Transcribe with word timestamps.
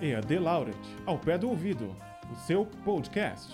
EAD 0.00 0.38
Laureate, 0.38 0.96
ao 1.06 1.18
pé 1.18 1.38
do 1.38 1.48
ouvido, 1.48 1.96
o 2.30 2.36
seu 2.46 2.66
podcast. 2.84 3.50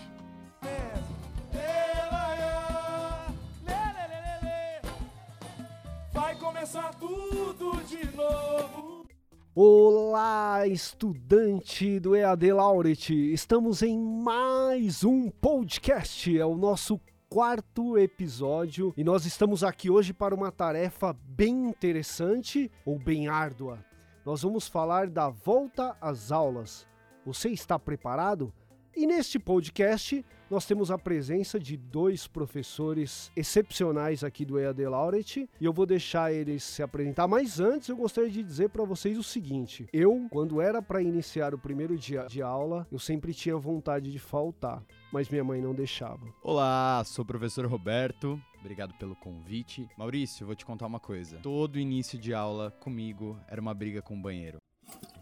Vai 6.13 6.35
começar 6.35 6.93
tudo 6.95 7.81
de 7.85 8.17
novo. 8.17 9.07
Olá, 9.55 10.67
estudante 10.67 12.01
do 12.01 12.17
EAD 12.17 12.53
Laureate! 12.53 13.33
Estamos 13.33 13.81
em 13.81 13.97
mais 13.97 15.05
um 15.05 15.31
podcast, 15.31 16.37
é 16.37 16.45
o 16.45 16.57
nosso 16.57 17.01
quarto 17.31 17.97
episódio 17.97 18.93
e 18.97 19.05
nós 19.05 19.27
estamos 19.27 19.63
aqui 19.63 19.89
hoje 19.89 20.13
para 20.13 20.35
uma 20.35 20.51
tarefa 20.51 21.17
bem 21.25 21.69
interessante 21.69 22.69
ou 22.85 22.99
bem 22.99 23.29
árdua. 23.29 23.92
Nós 24.25 24.43
vamos 24.43 24.69
falar 24.69 25.09
da 25.09 25.29
volta 25.29 25.97
às 26.01 26.31
aulas. 26.31 26.87
Você 27.27 27.49
está 27.49 27.77
preparado? 27.77 28.53
E 28.95 29.05
neste 29.05 29.37
podcast 29.37 30.25
nós 30.53 30.67
temos 30.67 30.91
a 30.91 30.99
presença 30.99 31.59
de 31.59 31.79
dois 31.79 32.27
professores 32.27 33.33
excepcionais 33.35 34.23
aqui 34.23 34.45
do 34.45 34.59
EAD 34.59 34.85
Laureate 34.85 35.49
e 35.59 35.65
eu 35.65 35.73
vou 35.73 35.87
deixar 35.87 36.31
eles 36.31 36.63
se 36.63 36.83
apresentar. 36.83 37.27
Mas 37.27 37.59
antes 37.59 37.89
eu 37.89 37.97
gostaria 37.97 38.29
de 38.29 38.43
dizer 38.43 38.69
para 38.69 38.85
vocês 38.85 39.17
o 39.17 39.23
seguinte: 39.23 39.87
eu, 39.95 40.27
quando 40.31 40.61
era 40.61 40.83
para 40.83 41.01
iniciar 41.01 41.55
o 41.55 41.59
primeiro 41.59 41.97
dia 41.97 42.27
de 42.27 42.43
aula, 42.43 42.87
eu 42.93 42.99
sempre 42.99 43.33
tinha 43.33 43.57
vontade 43.57 44.13
de 44.13 44.19
faltar, 44.19 44.85
mas 45.11 45.27
minha 45.31 45.43
mãe 45.43 45.59
não 45.59 45.75
deixava. 45.75 46.21
Olá, 46.43 47.03
sou 47.07 47.23
o 47.23 47.27
professor 47.27 47.65
Roberto. 47.65 48.39
Obrigado 48.61 48.93
pelo 48.99 49.17
convite. 49.17 49.89
Maurício, 49.97 50.45
vou 50.45 50.55
te 50.55 50.67
contar 50.67 50.87
uma 50.87 51.01
coisa. 51.01 51.39
Todo 51.39 51.79
início 51.79 52.19
de 52.19 52.35
aula 52.35 52.71
comigo 52.73 53.39
era 53.49 53.59
uma 53.59 53.73
briga 53.73 54.03
com 54.03 54.15
o 54.15 54.21
banheiro. 54.21 54.59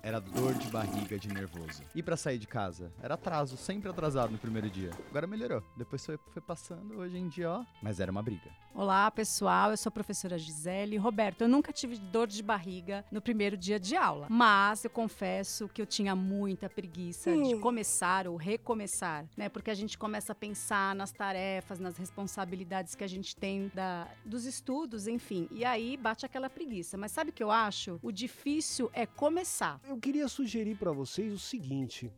Era 0.02 0.18
dor 0.18 0.54
de 0.54 0.66
barriga 0.68 1.18
de 1.18 1.28
nervoso. 1.28 1.82
E 1.94 2.02
pra 2.02 2.16
sair 2.16 2.38
de 2.38 2.46
casa? 2.46 2.90
Era 3.02 3.14
atraso, 3.14 3.56
sempre 3.56 3.90
atrasado 3.90 4.30
no 4.30 4.38
primeiro 4.38 4.70
dia. 4.70 4.90
Agora 5.10 5.26
melhorou. 5.26 5.62
Depois 5.76 6.04
foi, 6.04 6.18
foi 6.32 6.40
passando, 6.40 6.96
hoje 6.96 7.18
em 7.18 7.28
dia, 7.28 7.50
ó. 7.50 7.64
Mas 7.82 8.00
era 8.00 8.10
uma 8.10 8.22
briga. 8.22 8.50
Olá, 8.74 9.10
pessoal. 9.10 9.72
Eu 9.72 9.76
sou 9.76 9.90
a 9.90 9.92
professora 9.92 10.38
Gisele. 10.38 10.96
Roberto, 10.96 11.42
eu 11.42 11.48
nunca 11.48 11.72
tive 11.72 11.98
dor 11.98 12.28
de 12.28 12.42
barriga 12.42 13.04
no 13.10 13.20
primeiro 13.20 13.56
dia 13.56 13.78
de 13.78 13.94
aula. 13.94 14.26
Mas 14.30 14.84
eu 14.84 14.90
confesso 14.90 15.68
que 15.68 15.82
eu 15.82 15.86
tinha 15.86 16.16
muita 16.16 16.68
preguiça 16.70 17.30
de 17.36 17.56
começar 17.56 18.26
ou 18.26 18.36
recomeçar, 18.36 19.26
né? 19.36 19.48
Porque 19.48 19.70
a 19.70 19.74
gente 19.74 19.98
começa 19.98 20.32
a 20.32 20.34
pensar 20.34 20.94
nas 20.94 21.12
tarefas, 21.12 21.78
nas 21.78 21.98
responsabilidades 21.98 22.94
que 22.94 23.04
a 23.04 23.08
gente 23.08 23.36
tem 23.36 23.70
da, 23.74 24.08
dos 24.24 24.46
estudos, 24.46 25.06
enfim. 25.06 25.46
E 25.50 25.64
aí 25.64 25.96
bate 25.96 26.24
aquela 26.24 26.48
preguiça. 26.48 26.96
Mas 26.96 27.12
sabe 27.12 27.30
o 27.30 27.32
que 27.32 27.42
eu 27.42 27.50
acho? 27.50 27.98
O 28.02 28.10
difícil 28.10 28.88
é 28.94 29.04
começar. 29.04 29.78
Eu 29.90 29.98
queria 29.98 30.28
sugerir 30.28 30.76
para 30.76 30.92
vocês 30.92 31.32
o 31.32 31.38
seguinte: 31.38 32.12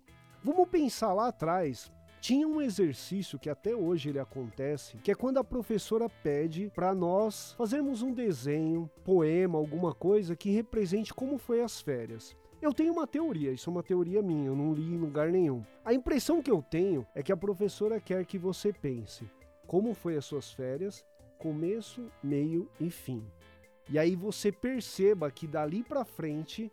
vamos 0.45 0.69
pensar 0.69 1.15
lá 1.15 1.28
atrás. 1.28 1.91
Tinha 2.20 2.47
um 2.47 2.61
exercício 2.61 3.39
que 3.39 3.48
até 3.48 3.75
hoje 3.75 4.11
ele 4.11 4.19
acontece, 4.19 4.98
que 4.98 5.11
é 5.11 5.15
quando 5.15 5.39
a 5.39 5.45
professora 5.45 6.06
pede 6.06 6.70
para 6.75 6.95
nós 6.95 7.55
fazermos 7.55 8.03
um 8.03 8.12
desenho, 8.12 8.91
poema, 9.03 9.59
alguma 9.59 9.95
coisa 9.95 10.37
que 10.37 10.50
represente 10.50 11.15
como 11.15 11.39
foi 11.39 11.62
as 11.62 11.81
férias. 11.81 12.37
Eu 12.61 12.75
tenho 12.75 12.93
uma 12.93 13.06
teoria, 13.06 13.50
isso 13.50 13.70
é 13.70 13.73
uma 13.73 13.83
teoria 13.83 14.20
minha, 14.20 14.48
eu 14.48 14.55
não 14.55 14.75
li 14.75 14.93
em 14.93 14.98
lugar 14.98 15.31
nenhum. 15.33 15.65
A 15.83 15.95
impressão 15.95 16.43
que 16.43 16.50
eu 16.50 16.61
tenho 16.61 17.06
é 17.15 17.23
que 17.23 17.33
a 17.33 17.37
professora 17.39 17.98
quer 17.98 18.27
que 18.27 18.37
você 18.37 18.70
pense 18.70 19.25
como 19.67 19.95
foi 19.95 20.19
as 20.19 20.27
suas 20.27 20.53
férias, 20.53 21.03
começo, 21.39 22.12
meio 22.23 22.69
e 22.78 22.91
fim. 22.91 23.25
E 23.89 23.98
aí 23.98 24.15
você 24.15 24.53
perceba 24.53 25.31
que 25.31 25.47
dali 25.47 25.83
para 25.83 26.05
frente 26.05 26.70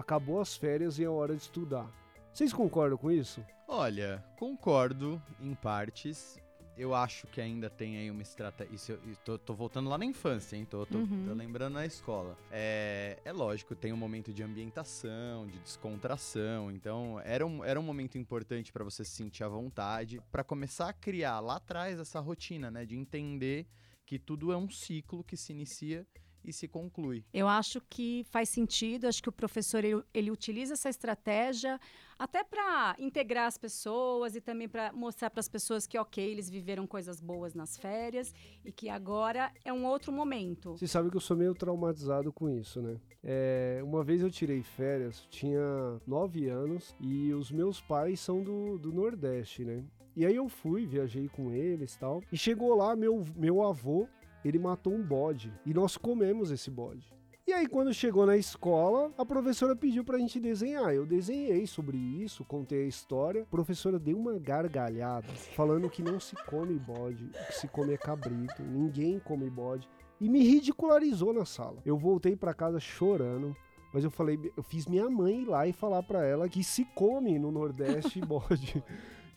acabou 0.00 0.40
as 0.40 0.54
férias 0.54 0.98
e 0.98 1.04
é 1.04 1.08
hora 1.08 1.34
de 1.34 1.42
estudar. 1.42 1.90
Vocês 2.32 2.52
concordam 2.52 2.98
com 2.98 3.10
isso? 3.10 3.42
Olha, 3.66 4.22
concordo 4.38 5.20
em 5.40 5.54
partes. 5.54 6.38
Eu 6.76 6.94
acho 6.94 7.26
que 7.28 7.40
ainda 7.40 7.70
tem 7.70 7.96
aí 7.96 8.10
uma 8.10 8.20
estratégia. 8.20 8.74
Isso, 8.74 8.92
eu, 8.92 8.98
eu 9.08 9.16
tô, 9.24 9.38
tô 9.38 9.54
voltando 9.54 9.88
lá 9.88 9.96
na 9.96 10.04
infância, 10.04 10.54
hein? 10.56 10.66
Tô, 10.66 10.84
tô, 10.84 10.98
Uhum. 10.98 11.24
tô 11.26 11.32
lembrando 11.32 11.72
na 11.72 11.86
escola. 11.86 12.36
É, 12.50 13.18
é 13.24 13.32
lógico, 13.32 13.74
tem 13.74 13.94
um 13.94 13.96
momento 13.96 14.30
de 14.34 14.42
ambientação, 14.42 15.46
de 15.46 15.58
descontração. 15.60 16.70
Então, 16.70 17.18
era 17.24 17.46
um, 17.46 17.64
era 17.64 17.80
um 17.80 17.82
momento 17.82 18.18
importante 18.18 18.70
para 18.70 18.84
você 18.84 19.02
se 19.02 19.12
sentir 19.12 19.42
à 19.42 19.48
vontade, 19.48 20.20
para 20.30 20.44
começar 20.44 20.90
a 20.90 20.92
criar 20.92 21.40
lá 21.40 21.56
atrás 21.56 21.98
essa 21.98 22.20
rotina, 22.20 22.70
né? 22.70 22.84
De 22.84 22.94
entender 22.94 23.66
que 24.04 24.18
tudo 24.18 24.52
é 24.52 24.56
um 24.58 24.68
ciclo 24.68 25.24
que 25.24 25.36
se 25.38 25.52
inicia 25.52 26.06
e 26.46 26.52
se 26.52 26.68
conclui. 26.68 27.24
Eu 27.34 27.48
acho 27.48 27.80
que 27.90 28.24
faz 28.30 28.48
sentido, 28.48 29.06
acho 29.06 29.22
que 29.22 29.28
o 29.28 29.32
professor 29.32 29.84
ele, 29.84 30.02
ele 30.14 30.30
utiliza 30.30 30.74
essa 30.74 30.88
estratégia 30.88 31.80
até 32.18 32.42
para 32.42 32.96
integrar 32.98 33.46
as 33.46 33.58
pessoas 33.58 34.34
e 34.34 34.40
também 34.40 34.68
para 34.68 34.92
mostrar 34.92 35.28
para 35.28 35.40
as 35.40 35.48
pessoas 35.48 35.86
que, 35.86 35.98
ok, 35.98 36.24
eles 36.24 36.48
viveram 36.48 36.86
coisas 36.86 37.20
boas 37.20 37.54
nas 37.54 37.76
férias 37.76 38.32
e 38.64 38.72
que 38.72 38.88
agora 38.88 39.52
é 39.64 39.72
um 39.72 39.84
outro 39.84 40.10
momento. 40.12 40.72
Você 40.78 40.86
sabe 40.86 41.10
que 41.10 41.16
eu 41.16 41.20
sou 41.20 41.36
meio 41.36 41.54
traumatizado 41.54 42.32
com 42.32 42.48
isso, 42.48 42.80
né? 42.80 42.98
É, 43.22 43.80
uma 43.82 44.02
vez 44.02 44.22
eu 44.22 44.30
tirei 44.30 44.62
férias, 44.62 45.26
tinha 45.28 45.60
nove 46.06 46.48
anos 46.48 46.94
e 47.00 47.34
os 47.34 47.50
meus 47.50 47.80
pais 47.80 48.20
são 48.20 48.42
do, 48.42 48.78
do 48.78 48.92
Nordeste, 48.92 49.64
né? 49.64 49.84
E 50.16 50.24
aí 50.24 50.36
eu 50.36 50.48
fui, 50.48 50.86
viajei 50.86 51.28
com 51.28 51.52
eles 51.52 51.94
e 51.94 51.98
tal. 51.98 52.22
E 52.32 52.38
chegou 52.38 52.74
lá, 52.74 52.96
meu, 52.96 53.22
meu 53.36 53.62
avô, 53.62 54.08
ele 54.46 54.58
matou 54.58 54.92
um 54.92 55.02
bode. 55.02 55.52
E 55.64 55.74
nós 55.74 55.96
comemos 55.96 56.50
esse 56.50 56.70
bode. 56.70 57.16
E 57.46 57.52
aí, 57.52 57.68
quando 57.68 57.94
chegou 57.94 58.26
na 58.26 58.36
escola, 58.36 59.12
a 59.16 59.24
professora 59.24 59.76
pediu 59.76 60.02
pra 60.02 60.18
gente 60.18 60.40
desenhar. 60.40 60.92
Eu 60.92 61.06
desenhei 61.06 61.64
sobre 61.64 61.96
isso, 61.96 62.44
contei 62.44 62.82
a 62.84 62.88
história. 62.88 63.42
A 63.42 63.46
professora 63.46 64.00
deu 64.00 64.18
uma 64.18 64.36
gargalhada, 64.36 65.28
falando 65.54 65.88
que 65.88 66.02
não 66.02 66.18
se 66.18 66.34
come 66.46 66.76
bode, 66.76 67.30
que 67.46 67.54
se 67.54 67.68
come 67.68 67.94
é 67.94 67.96
cabrito, 67.96 68.64
ninguém 68.64 69.20
come 69.20 69.48
bode. 69.48 69.88
E 70.20 70.28
me 70.28 70.42
ridicularizou 70.42 71.32
na 71.32 71.44
sala. 71.44 71.80
Eu 71.84 71.96
voltei 71.96 72.34
pra 72.34 72.52
casa 72.52 72.80
chorando. 72.80 73.54
Mas 73.92 74.02
eu 74.02 74.10
falei, 74.10 74.38
eu 74.56 74.62
fiz 74.64 74.86
minha 74.86 75.08
mãe 75.08 75.42
ir 75.42 75.46
lá 75.46 75.68
e 75.68 75.72
falar 75.72 76.02
pra 76.02 76.26
ela 76.26 76.48
que 76.48 76.64
se 76.64 76.84
come 76.96 77.38
no 77.38 77.52
Nordeste 77.52 78.20
bode. 78.26 78.82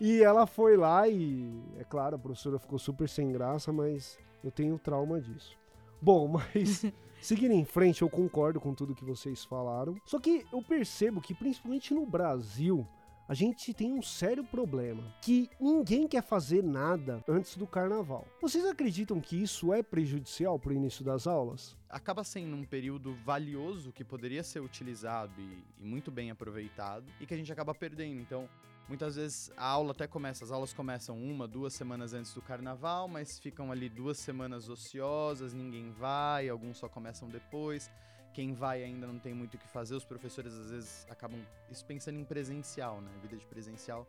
E 0.02 0.24
ela 0.24 0.48
foi 0.48 0.76
lá 0.76 1.08
e, 1.08 1.48
é 1.78 1.84
claro, 1.84 2.16
a 2.16 2.20
professora 2.20 2.58
ficou 2.58 2.80
super 2.80 3.08
sem 3.08 3.32
graça, 3.32 3.72
mas 3.72 4.18
eu 4.44 4.52
tenho 4.52 4.80
trauma 4.80 5.20
disso. 5.20 5.58
Bom, 6.02 6.28
mas 6.56 6.86
seguindo 7.22 7.54
em 7.54 7.66
frente, 7.66 8.02
eu 8.02 8.10
concordo 8.10 8.60
com 8.60 8.74
tudo 8.74 8.96
que 8.96 9.06
vocês 9.06 9.44
falaram. 9.46 9.96
Só 10.06 10.20
que 10.20 10.46
eu 10.52 10.62
percebo 10.62 11.22
que, 11.22 11.34
principalmente 11.34 11.94
no 11.94 12.06
Brasil, 12.06 12.88
a 13.28 13.34
gente 13.34 13.74
tem 13.74 13.94
um 13.94 14.02
sério 14.02 14.44
problema, 14.44 15.04
que 15.22 15.50
ninguém 15.60 16.08
quer 16.08 16.24
fazer 16.24 16.64
nada 16.64 17.24
antes 17.28 17.56
do 17.56 17.68
carnaval. 17.68 18.26
Vocês 18.42 18.66
acreditam 18.66 19.22
que 19.22 19.42
isso 19.42 19.72
é 19.72 19.84
prejudicial 19.84 20.58
para 20.58 20.72
o 20.72 20.76
início 20.76 21.06
das 21.06 21.28
aulas? 21.28 21.78
acaba 21.90 22.24
sendo 22.24 22.56
um 22.56 22.64
período 22.64 23.16
valioso 23.26 23.92
que 23.92 24.04
poderia 24.04 24.44
ser 24.44 24.60
utilizado 24.62 25.34
e, 25.42 25.64
e 25.80 25.84
muito 25.84 26.12
bem 26.12 26.30
aproveitado 26.30 27.06
e 27.20 27.26
que 27.26 27.34
a 27.34 27.38
gente 27.38 27.52
acaba 27.52 27.74
perdendo. 27.74 28.22
Então, 28.22 28.48
muitas 28.90 29.16
vezes 29.16 29.52
a 29.56 29.68
aula 29.68 29.92
até 29.92 30.08
começa, 30.08 30.44
as 30.44 30.52
aulas 30.52 30.74
começam 30.74 31.16
uma, 31.16 31.48
duas 31.48 31.74
semanas 31.74 32.14
antes 32.14 32.34
do 32.34 32.42
carnaval, 32.42 33.08
mas 33.08 33.40
ficam 33.40 33.72
ali 33.72 33.88
duas 33.88 34.18
semanas 34.18 34.68
ociosas, 34.68 35.54
ninguém 35.54 35.92
vai, 35.92 36.50
alguns 36.50 36.80
só 36.80 36.90
começam 36.90 37.30
depois. 37.30 37.90
Quem 38.34 38.54
vai 38.54 38.84
ainda 38.84 39.06
não 39.06 39.20
tem 39.20 39.34
muito 39.34 39.54
o 39.56 39.58
que 39.58 39.68
fazer, 39.68 39.94
os 39.94 40.06
professores 40.06 40.54
às 40.54 40.72
vezes 40.72 41.06
acabam, 41.10 41.40
isso 41.70 41.86
pensando 41.86 42.20
em 42.20 42.24
presencial, 42.24 43.00
né? 43.00 43.12
Vida 43.22 43.38
de 43.38 43.46
presencial, 43.46 44.08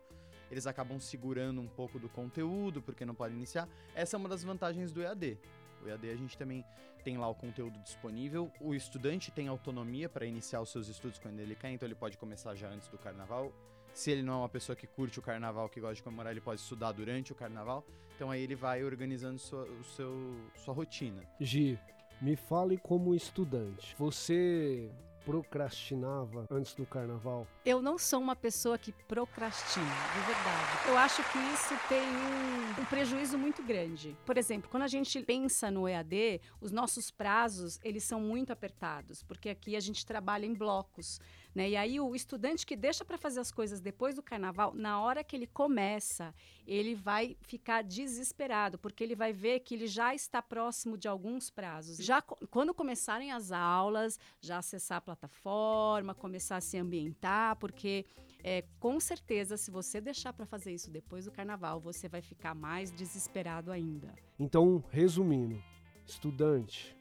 eles 0.49 0.65
acabam 0.65 0.99
segurando 0.99 1.61
um 1.61 1.67
pouco 1.67 1.99
do 1.99 2.09
conteúdo 2.09 2.81
porque 2.81 3.05
não 3.05 3.13
podem 3.13 3.37
iniciar. 3.37 3.69
Essa 3.93 4.15
é 4.15 4.17
uma 4.17 4.29
das 4.29 4.43
vantagens 4.43 4.91
do 4.91 5.01
EAD. 5.01 5.37
O 5.83 5.87
EAD 5.87 6.09
a 6.09 6.15
gente 6.15 6.37
também 6.37 6.65
tem 7.03 7.17
lá 7.17 7.27
o 7.27 7.35
conteúdo 7.35 7.79
disponível. 7.79 8.51
O 8.59 8.73
estudante 8.73 9.31
tem 9.31 9.47
autonomia 9.47 10.09
para 10.09 10.25
iniciar 10.25 10.61
os 10.61 10.71
seus 10.71 10.87
estudos 10.87 11.19
quando 11.19 11.39
ele 11.39 11.55
quer, 11.55 11.71
então 11.71 11.87
ele 11.87 11.95
pode 11.95 12.17
começar 12.17 12.55
já 12.55 12.67
antes 12.67 12.87
do 12.87 12.97
carnaval. 12.97 13.51
Se 13.93 14.11
ele 14.11 14.23
não 14.23 14.33
é 14.33 14.37
uma 14.37 14.49
pessoa 14.49 14.75
que 14.75 14.87
curte 14.87 15.19
o 15.19 15.21
carnaval, 15.21 15.69
que 15.69 15.79
gosta 15.79 15.95
de 15.95 16.03
comemorar, 16.03 16.31
ele 16.31 16.41
pode 16.41 16.61
estudar 16.61 16.91
durante 16.91 17.31
o 17.31 17.35
carnaval. 17.35 17.85
Então 18.15 18.31
aí 18.31 18.41
ele 18.41 18.55
vai 18.55 18.83
organizando 18.83 19.39
sua, 19.39 19.63
o 19.63 19.83
seu, 19.83 20.35
sua 20.55 20.73
rotina. 20.73 21.23
Gi, 21.39 21.79
me 22.21 22.35
fale 22.35 22.77
como 22.77 23.15
estudante. 23.15 23.95
Você 23.97 24.91
procrastinava 25.25 26.45
antes 26.49 26.73
do 26.73 26.85
carnaval? 26.85 27.47
Eu 27.65 27.81
não 27.81 27.97
sou 27.97 28.19
uma 28.19 28.35
pessoa 28.35 28.77
que 28.77 28.91
procrastina, 28.91 29.85
de 29.85 30.19
verdade. 30.25 30.89
Eu 30.89 30.97
acho 30.97 31.23
que 31.31 31.37
isso 31.53 31.73
tem 31.87 32.01
um, 32.01 32.81
um 32.81 32.85
prejuízo 32.85 33.37
muito 33.37 33.63
grande. 33.63 34.17
Por 34.25 34.37
exemplo, 34.37 34.69
quando 34.69 34.83
a 34.83 34.87
gente 34.87 35.21
pensa 35.23 35.69
no 35.69 35.87
EAD, 35.87 36.41
os 36.59 36.71
nossos 36.71 37.11
prazos, 37.11 37.79
eles 37.83 38.03
são 38.03 38.19
muito 38.19 38.51
apertados, 38.51 39.23
porque 39.23 39.49
aqui 39.49 39.75
a 39.75 39.79
gente 39.79 40.05
trabalha 40.05 40.45
em 40.45 40.53
blocos. 40.53 41.19
Né? 41.53 41.71
E 41.71 41.75
aí 41.75 41.99
o 41.99 42.15
estudante 42.15 42.65
que 42.65 42.75
deixa 42.75 43.03
para 43.03 43.17
fazer 43.17 43.39
as 43.39 43.51
coisas 43.51 43.81
depois 43.81 44.15
do 44.15 44.23
carnaval, 44.23 44.73
na 44.73 45.01
hora 45.01 45.23
que 45.23 45.35
ele 45.35 45.47
começa, 45.47 46.33
ele 46.65 46.95
vai 46.95 47.35
ficar 47.41 47.83
desesperado, 47.83 48.77
porque 48.77 49.03
ele 49.03 49.15
vai 49.15 49.33
ver 49.33 49.59
que 49.59 49.75
ele 49.75 49.87
já 49.87 50.15
está 50.15 50.41
próximo 50.41 50.97
de 50.97 51.07
alguns 51.07 51.49
prazos. 51.49 51.97
Já 51.97 52.21
quando 52.21 52.73
começarem 52.73 53.31
as 53.31 53.51
aulas, 53.51 54.17
já 54.39 54.59
acessar 54.59 54.99
a 54.99 55.01
plataforma, 55.01 56.15
começar 56.15 56.57
a 56.57 56.61
se 56.61 56.77
ambientar, 56.77 57.57
porque 57.57 58.05
é, 58.43 58.63
com 58.79 58.99
certeza, 58.99 59.57
se 59.57 59.69
você 59.69 59.99
deixar 59.99 60.33
para 60.33 60.45
fazer 60.45 60.73
isso 60.73 60.89
depois 60.89 61.25
do 61.25 61.31
carnaval, 61.31 61.79
você 61.79 62.07
vai 62.07 62.21
ficar 62.21 62.55
mais 62.55 62.91
desesperado 62.91 63.71
ainda. 63.71 64.13
Então, 64.39 64.83
resumindo, 64.89 65.61
estudante, 66.05 66.95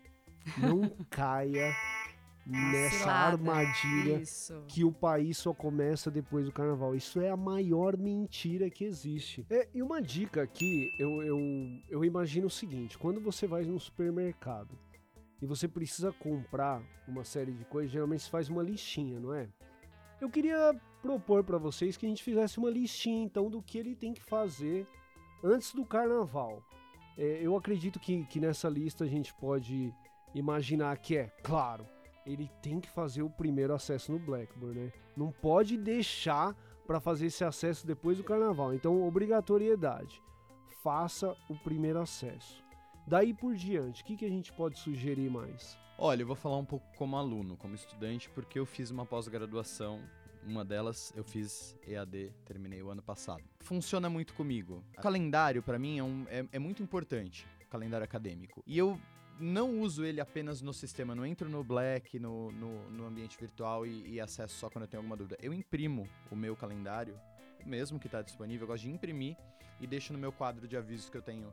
não 0.59 0.89
caia 1.09 1.75
nessa 2.47 2.99
Cilada. 2.99 3.33
armadilha 3.33 4.21
Isso. 4.21 4.65
que 4.67 4.85
o 4.85 4.93
país 4.93 5.39
só 5.39 5.53
começa 5.53 6.11
depois 6.11 6.47
do 6.47 6.53
carnaval. 6.53 6.95
Isso 6.95 7.21
é 7.21 7.31
a 7.31 7.37
maior 7.37 7.97
mentira 7.97 8.71
que 8.71 8.85
existe. 8.85 9.47
É, 9.51 9.69
e 9.75 9.83
uma 9.83 10.01
dica 10.01 10.43
aqui, 10.43 10.91
eu, 10.99 11.23
eu, 11.23 11.39
eu 11.89 12.05
imagino 12.05 12.47
o 12.47 12.51
seguinte: 12.51 12.99
quando 12.99 13.21
você 13.21 13.47
vai 13.47 13.65
no 13.65 13.79
supermercado 13.79 14.79
e 15.41 15.47
você 15.47 15.69
precisa 15.69 16.13
comprar 16.13 16.83
uma 17.07 17.25
série 17.25 17.53
de 17.53 17.65
coisas, 17.65 17.93
geralmente 17.93 18.23
você 18.23 18.31
faz 18.31 18.49
uma 18.49 18.63
listinha, 18.63 19.19
não 19.19 19.35
é? 19.35 19.49
Eu 20.21 20.29
queria 20.29 20.79
propor 21.01 21.43
para 21.43 21.57
vocês 21.57 21.97
que 21.97 22.05
a 22.05 22.09
gente 22.09 22.23
fizesse 22.23 22.59
uma 22.59 22.71
listinha 22.71 23.25
então 23.25 23.49
do 23.49 23.63
que 23.63 23.79
ele 23.79 23.95
tem 23.97 24.13
que 24.13 24.23
fazer 24.23 24.87
antes 25.43 25.73
do 25.73 25.85
carnaval. 25.85 26.63
É, 27.17 27.41
eu 27.43 27.57
acredito 27.57 27.99
que, 27.99 28.25
que 28.27 28.39
nessa 28.39 28.69
lista 28.69 29.05
a 29.05 29.09
gente 29.09 29.33
pode 29.35 29.95
imaginar 30.35 30.97
que 30.99 31.17
é, 31.17 31.29
claro, 31.43 31.87
ele 32.33 32.51
tem 32.63 32.81
que 32.81 32.89
fazer 32.89 33.23
o 33.23 33.31
primeiro 33.31 33.75
acesso 33.75 34.13
no 34.13 34.19
Blackboard, 34.19 34.79
né? 34.79 34.93
Não 35.17 35.31
pode 35.31 35.77
deixar 35.77 36.55
para 36.87 37.01
fazer 37.01 37.27
esse 37.27 37.45
acesso 37.45 37.87
depois 37.87 38.19
do 38.19 38.25
carnaval. 38.25 38.75
Então, 38.75 39.07
obrigatoriedade. 39.07 40.21
Faça 40.83 41.37
o 41.49 41.55
primeiro 41.57 42.01
acesso. 42.01 42.65
Daí 43.07 43.35
por 43.35 43.55
diante, 43.55 44.03
o 44.03 44.05
que, 44.05 44.17
que 44.17 44.25
a 44.25 44.29
gente 44.29 44.53
pode 44.53 44.79
sugerir 44.79 45.31
mais? 45.31 45.79
Olha, 45.99 46.23
eu 46.23 46.27
vou 46.27 46.37
falar 46.37 46.57
um 46.57 46.65
pouco 46.65 46.87
como 46.97 47.17
aluno, 47.17 47.57
como 47.57 47.75
estudante, 47.75 48.31
porque 48.31 48.59
eu 48.59 48.65
fiz 48.65 48.91
uma 48.91 49.05
pós-graduação. 49.05 50.01
Uma 50.47 50.65
delas 50.65 51.13
eu 51.15 51.23
fiz 51.23 51.77
EAD, 51.87 52.33
terminei 52.47 52.83
o 52.83 52.91
ano 52.91 53.03
passado. 53.03 53.45
Funciona 53.61 54.09
muito 54.09 54.33
comigo. 54.33 54.83
O 54.97 55.03
calendário, 55.03 55.63
para 55.63 55.79
mim, 55.79 55.99
é, 55.99 56.03
um, 56.03 56.27
é, 56.29 56.47
é 56.53 56.59
muito 56.59 56.83
importante, 56.83 57.47
calendário 57.69 58.05
acadêmico. 58.05 58.63
E 58.67 58.79
eu 58.79 58.99
não 59.41 59.81
uso 59.81 60.05
ele 60.05 60.21
apenas 60.21 60.61
no 60.61 60.73
sistema, 60.73 61.15
não 61.15 61.25
entro 61.25 61.49
no 61.49 61.65
Black, 61.65 62.19
no, 62.19 62.53
no, 62.53 62.91
no 62.91 63.07
ambiente 63.07 63.39
virtual 63.39 63.87
e, 63.87 64.15
e, 64.15 64.21
acesso 64.21 64.55
só 64.55 64.69
quando 64.69 64.85
eu 64.85 64.89
tenho 64.89 65.01
alguma 65.01 65.17
dúvida. 65.17 65.37
Eu 65.41 65.53
imprimo 65.53 66.09
o 66.31 66.37
meu 66.37 66.55
calendário, 66.55 67.19
mesmo 67.65 67.99
que 67.99 68.07
está 68.07 68.23
disponível, 68.23 68.65
eu 68.65 68.69
gosto 68.69 68.83
de 68.83 68.91
imprimir 68.91 69.37
e 69.81 69.87
deixo 69.87 70.13
no 70.13 70.19
meu 70.19 70.31
quadro 70.31 70.69
de 70.69 70.77
avisos 70.77 71.09
que 71.09 71.17
eu 71.17 71.23
tenho 71.23 71.53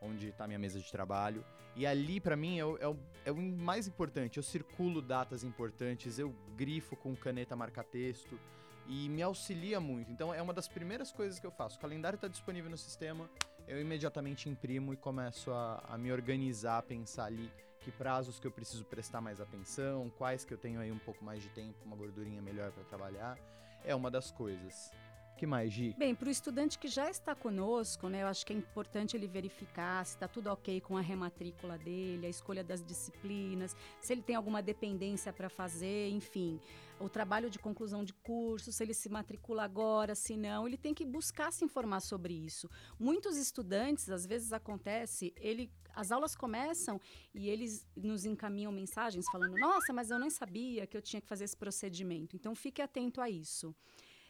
onde 0.00 0.28
está 0.28 0.46
minha 0.46 0.58
mesa 0.58 0.78
de 0.78 0.90
trabalho. 0.90 1.44
E 1.76 1.86
ali, 1.86 2.20
para 2.20 2.36
mim, 2.36 2.58
é 2.58 2.64
o, 2.64 2.76
é, 2.78 2.88
o, 2.88 2.98
é 3.24 3.32
o 3.32 3.36
mais 3.36 3.86
importante. 3.86 4.36
Eu 4.36 4.42
circulo 4.42 5.00
datas 5.00 5.44
importantes, 5.44 6.18
eu 6.18 6.34
grifo 6.56 6.96
com 6.96 7.14
caneta 7.14 7.54
marca-texto 7.54 8.38
e 8.86 9.08
me 9.08 9.22
auxilia 9.22 9.78
muito. 9.78 10.10
Então, 10.10 10.32
é 10.32 10.42
uma 10.42 10.52
das 10.52 10.66
primeiras 10.66 11.12
coisas 11.12 11.38
que 11.38 11.46
eu 11.46 11.50
faço. 11.50 11.76
O 11.76 11.80
calendário 11.80 12.16
está 12.16 12.26
disponível 12.26 12.70
no 12.70 12.78
sistema, 12.78 13.30
eu 13.68 13.80
imediatamente 13.80 14.48
imprimo 14.48 14.94
e 14.94 14.96
começo 14.96 15.50
a, 15.52 15.84
a 15.88 15.98
me 15.98 16.10
organizar, 16.10 16.78
a 16.78 16.82
pensar 16.82 17.26
ali 17.26 17.50
que 17.80 17.92
prazos 17.92 18.40
que 18.40 18.46
eu 18.46 18.50
preciso 18.50 18.84
prestar 18.84 19.20
mais 19.20 19.40
atenção, 19.40 20.10
quais 20.16 20.44
que 20.44 20.52
eu 20.52 20.58
tenho 20.58 20.80
aí 20.80 20.90
um 20.90 20.98
pouco 20.98 21.22
mais 21.24 21.42
de 21.42 21.48
tempo, 21.50 21.76
uma 21.84 21.94
gordurinha 21.94 22.40
melhor 22.40 22.72
para 22.72 22.82
trabalhar. 22.84 23.38
É 23.84 23.94
uma 23.94 24.10
das 24.10 24.30
coisas 24.30 24.90
que 25.38 25.46
mais, 25.46 25.72
Gi? 25.72 25.94
Bem, 25.96 26.14
para 26.14 26.28
o 26.28 26.30
estudante 26.30 26.78
que 26.78 26.88
já 26.88 27.08
está 27.08 27.32
conosco, 27.32 28.08
né, 28.08 28.22
eu 28.22 28.26
acho 28.26 28.44
que 28.44 28.52
é 28.52 28.56
importante 28.56 29.16
ele 29.16 29.28
verificar 29.28 30.04
se 30.04 30.16
está 30.16 30.26
tudo 30.26 30.48
ok 30.50 30.80
com 30.80 30.96
a 30.96 31.00
rematrícula 31.00 31.78
dele, 31.78 32.26
a 32.26 32.28
escolha 32.28 32.64
das 32.64 32.82
disciplinas, 32.84 33.76
se 34.00 34.12
ele 34.12 34.22
tem 34.22 34.34
alguma 34.34 34.60
dependência 34.60 35.32
para 35.32 35.48
fazer, 35.48 36.10
enfim, 36.10 36.60
o 36.98 37.08
trabalho 37.08 37.48
de 37.48 37.58
conclusão 37.58 38.02
de 38.02 38.12
curso, 38.12 38.72
se 38.72 38.82
ele 38.82 38.92
se 38.92 39.08
matricula 39.08 39.62
agora, 39.62 40.16
se 40.16 40.36
não, 40.36 40.66
ele 40.66 40.76
tem 40.76 40.92
que 40.92 41.04
buscar 41.04 41.52
se 41.52 41.64
informar 41.64 42.00
sobre 42.00 42.34
isso. 42.34 42.68
Muitos 42.98 43.36
estudantes, 43.36 44.10
às 44.10 44.26
vezes 44.26 44.52
acontece, 44.52 45.32
ele 45.36 45.70
as 45.94 46.12
aulas 46.12 46.36
começam 46.36 47.00
e 47.34 47.48
eles 47.48 47.84
nos 47.96 48.24
encaminham 48.24 48.70
mensagens 48.70 49.24
falando: 49.32 49.56
Nossa, 49.58 49.92
mas 49.92 50.10
eu 50.10 50.18
não 50.18 50.30
sabia 50.30 50.86
que 50.86 50.96
eu 50.96 51.02
tinha 51.02 51.20
que 51.20 51.26
fazer 51.26 51.44
esse 51.44 51.56
procedimento. 51.56 52.36
Então, 52.36 52.54
fique 52.54 52.80
atento 52.80 53.20
a 53.20 53.28
isso. 53.28 53.74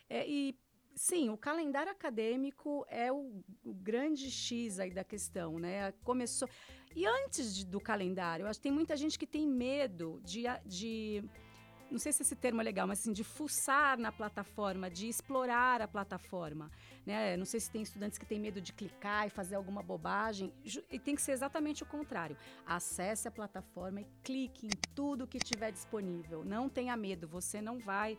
É, 0.08 0.26
e 0.26 0.56
Sim, 0.98 1.30
o 1.30 1.36
calendário 1.36 1.92
acadêmico 1.92 2.84
é 2.88 3.12
o, 3.12 3.40
o, 3.64 3.72
grande 3.72 4.28
X 4.32 4.80
aí 4.80 4.90
da 4.90 5.04
questão, 5.04 5.56
né? 5.56 5.92
Começou. 6.02 6.48
E 6.94 7.06
antes 7.06 7.54
de, 7.54 7.64
do 7.64 7.80
calendário, 7.80 8.48
acho 8.48 8.58
que 8.58 8.64
tem 8.64 8.72
muita 8.72 8.96
gente 8.96 9.16
que 9.16 9.26
tem 9.26 9.46
medo 9.46 10.20
de, 10.24 10.42
de. 10.66 11.22
Não 11.88 12.00
sei 12.00 12.12
se 12.12 12.22
esse 12.22 12.34
termo 12.34 12.60
é 12.60 12.64
legal, 12.64 12.84
mas 12.84 12.98
assim, 12.98 13.12
de 13.12 13.22
fuçar 13.22 13.96
na 13.96 14.10
plataforma, 14.10 14.90
de 14.90 15.08
explorar 15.08 15.80
a 15.80 15.86
plataforma. 15.86 16.68
Né? 17.06 17.36
Não 17.36 17.44
sei 17.44 17.60
se 17.60 17.70
tem 17.70 17.80
estudantes 17.80 18.18
que 18.18 18.26
têm 18.26 18.40
medo 18.40 18.60
de 18.60 18.72
clicar 18.72 19.24
e 19.24 19.30
fazer 19.30 19.54
alguma 19.54 19.84
bobagem. 19.84 20.52
E 20.90 20.98
tem 20.98 21.14
que 21.14 21.22
ser 21.22 21.30
exatamente 21.30 21.84
o 21.84 21.86
contrário. 21.86 22.36
Acesse 22.66 23.28
a 23.28 23.30
plataforma 23.30 24.00
e 24.00 24.06
clique 24.24 24.66
em 24.66 24.94
tudo 24.96 25.28
que 25.28 25.38
tiver 25.38 25.70
disponível. 25.70 26.44
Não 26.44 26.68
tenha 26.68 26.96
medo, 26.96 27.28
você 27.28 27.62
não 27.62 27.78
vai 27.78 28.18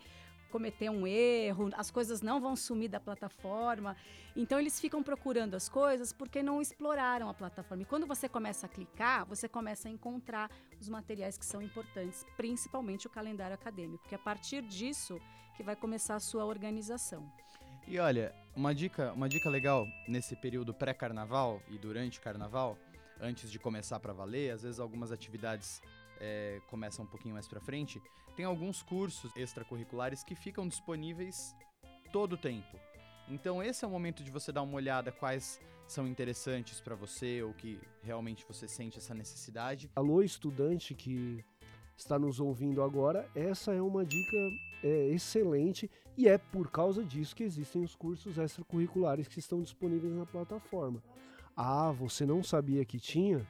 cometer 0.50 0.90
um 0.90 1.08
erro, 1.08 1.70
as 1.78 1.90
coisas 1.90 2.22
não 2.22 2.42
vão 2.42 2.56
sumir 2.56 2.90
da 2.90 3.00
plataforma. 3.00 3.96
Então 4.36 4.60
eles 4.60 4.80
ficam 4.80 5.02
procurando 5.02 5.56
as 5.56 5.70
coisas 5.70 6.12
porque 6.12 6.44
não 6.44 6.62
exploraram 6.62 7.30
a 7.30 7.34
plataforma. 7.34 7.84
E 7.84 7.86
quando 7.86 8.06
você 8.06 8.28
começa 8.28 8.66
a 8.66 8.70
clicar, 8.70 9.26
você 9.26 9.48
começa 9.48 9.88
a 9.88 9.92
encontrar 9.92 10.52
os 10.80 10.90
materiais 10.90 11.38
que 11.38 11.46
são 11.46 11.62
importantes, 11.62 12.26
principalmente 12.36 13.08
o 13.08 13.10
calendário 13.10 13.54
acadêmico, 13.54 14.08
que 14.08 14.16
é 14.16 14.18
a 14.18 14.22
partir 14.22 14.62
disso 14.64 15.20
que 15.56 15.64
vai 15.64 15.76
começar 15.76 16.16
a 16.16 16.20
sua 16.20 16.46
organização. 16.46 17.30
E 17.88 17.98
olha, 17.98 18.34
uma 18.56 18.74
dica, 18.74 19.12
uma 19.14 19.28
dica 19.28 19.50
legal 19.50 19.88
nesse 20.08 20.36
período 20.36 20.74
pré-carnaval 20.74 21.62
e 21.70 21.78
durante 21.78 22.22
carnaval, 22.22 22.78
antes 23.20 23.52
de 23.52 23.60
começar 23.60 24.00
para 24.00 24.14
valer, 24.14 24.52
às 24.52 24.64
vezes 24.64 24.80
algumas 24.80 25.12
atividades 25.12 25.82
é, 26.20 26.62
começam 26.70 27.06
um 27.06 27.08
pouquinho 27.08 27.34
mais 27.34 27.48
para 27.48 27.60
frente, 27.60 28.02
tem 28.36 28.46
alguns 28.46 28.82
cursos 28.82 29.32
extracurriculares 29.36 30.24
que 30.24 30.36
ficam 30.36 30.68
disponíveis 30.68 31.56
todo 32.12 32.34
o 32.34 32.38
tempo. 32.38 32.78
Então 33.28 33.62
esse 33.62 33.86
é 33.86 33.88
o 33.88 33.92
momento 33.92 34.24
de 34.24 34.32
você 34.32 34.52
dar 34.52 34.62
uma 34.62 34.76
olhada 34.76 35.12
quais 35.12 35.60
são 35.88 36.08
interessantes 36.08 36.80
para 36.80 36.96
você 36.96 37.42
ou 37.42 37.54
que 37.54 37.80
realmente 38.04 38.46
você 38.48 38.68
sente 38.68 38.98
essa 38.98 39.14
necessidade. 39.14 39.90
Alô, 39.96 40.22
estudante 40.22 40.94
que 40.94 41.44
está 41.98 42.18
nos 42.18 42.40
ouvindo 42.40 42.82
agora, 42.82 43.30
essa 43.36 43.74
é 43.74 43.82
uma 43.82 44.06
dica 44.06 44.38
é, 44.84 45.08
excelente 45.10 45.90
e 46.18 46.28
é 46.28 46.38
por 46.38 46.70
causa 46.72 47.04
disso 47.04 47.36
que 47.36 47.44
existem 47.44 47.84
os 47.84 47.96
cursos 47.96 48.38
extracurriculares 48.38 49.28
que 49.28 49.40
estão 49.40 49.62
disponíveis 49.62 50.14
na 50.14 50.26
plataforma. 50.26 51.04
Ah, 51.56 51.92
você 51.92 52.26
não 52.26 52.42
sabia 52.42 52.86
que 52.86 53.00
tinha? 53.00 53.46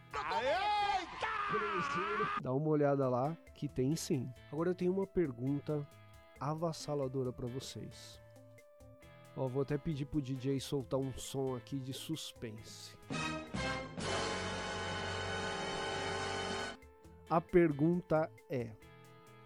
Dá 2.41 2.53
uma 2.53 2.69
olhada 2.69 3.09
lá 3.09 3.35
que 3.53 3.67
tem 3.67 3.95
sim. 3.95 4.31
Agora 4.51 4.69
eu 4.69 4.75
tenho 4.75 4.93
uma 4.93 5.07
pergunta 5.07 5.87
avassaladora 6.39 7.31
para 7.33 7.47
vocês. 7.47 8.19
Ó, 9.35 9.47
vou 9.47 9.61
até 9.61 9.77
pedir 9.77 10.05
pro 10.05 10.21
DJ 10.21 10.59
soltar 10.59 10.99
um 10.99 11.13
som 11.13 11.55
aqui 11.55 11.79
de 11.79 11.93
suspense. 11.93 12.97
A 17.29 17.39
pergunta 17.39 18.29
é: 18.49 18.71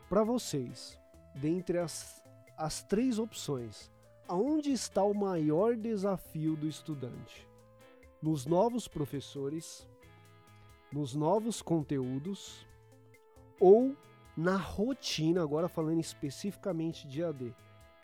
para 0.09 0.23
vocês, 0.23 0.99
dentre 1.35 1.77
as, 1.77 2.21
as 2.57 2.83
três 2.83 3.19
opções, 3.19 3.91
aonde 4.27 4.71
está 4.71 5.03
o 5.03 5.13
maior 5.13 5.75
desafio 5.75 6.55
do 6.55 6.67
estudante? 6.67 7.47
Nos 8.21 8.45
novos 8.45 8.87
professores, 8.87 9.87
nos 10.93 11.15
novos 11.15 11.59
conteúdos 11.59 12.67
ou 13.59 13.97
na 14.37 14.55
rotina, 14.55 15.41
agora 15.41 15.67
falando 15.67 15.99
especificamente 15.99 17.07
de 17.07 17.23
AD, 17.23 17.55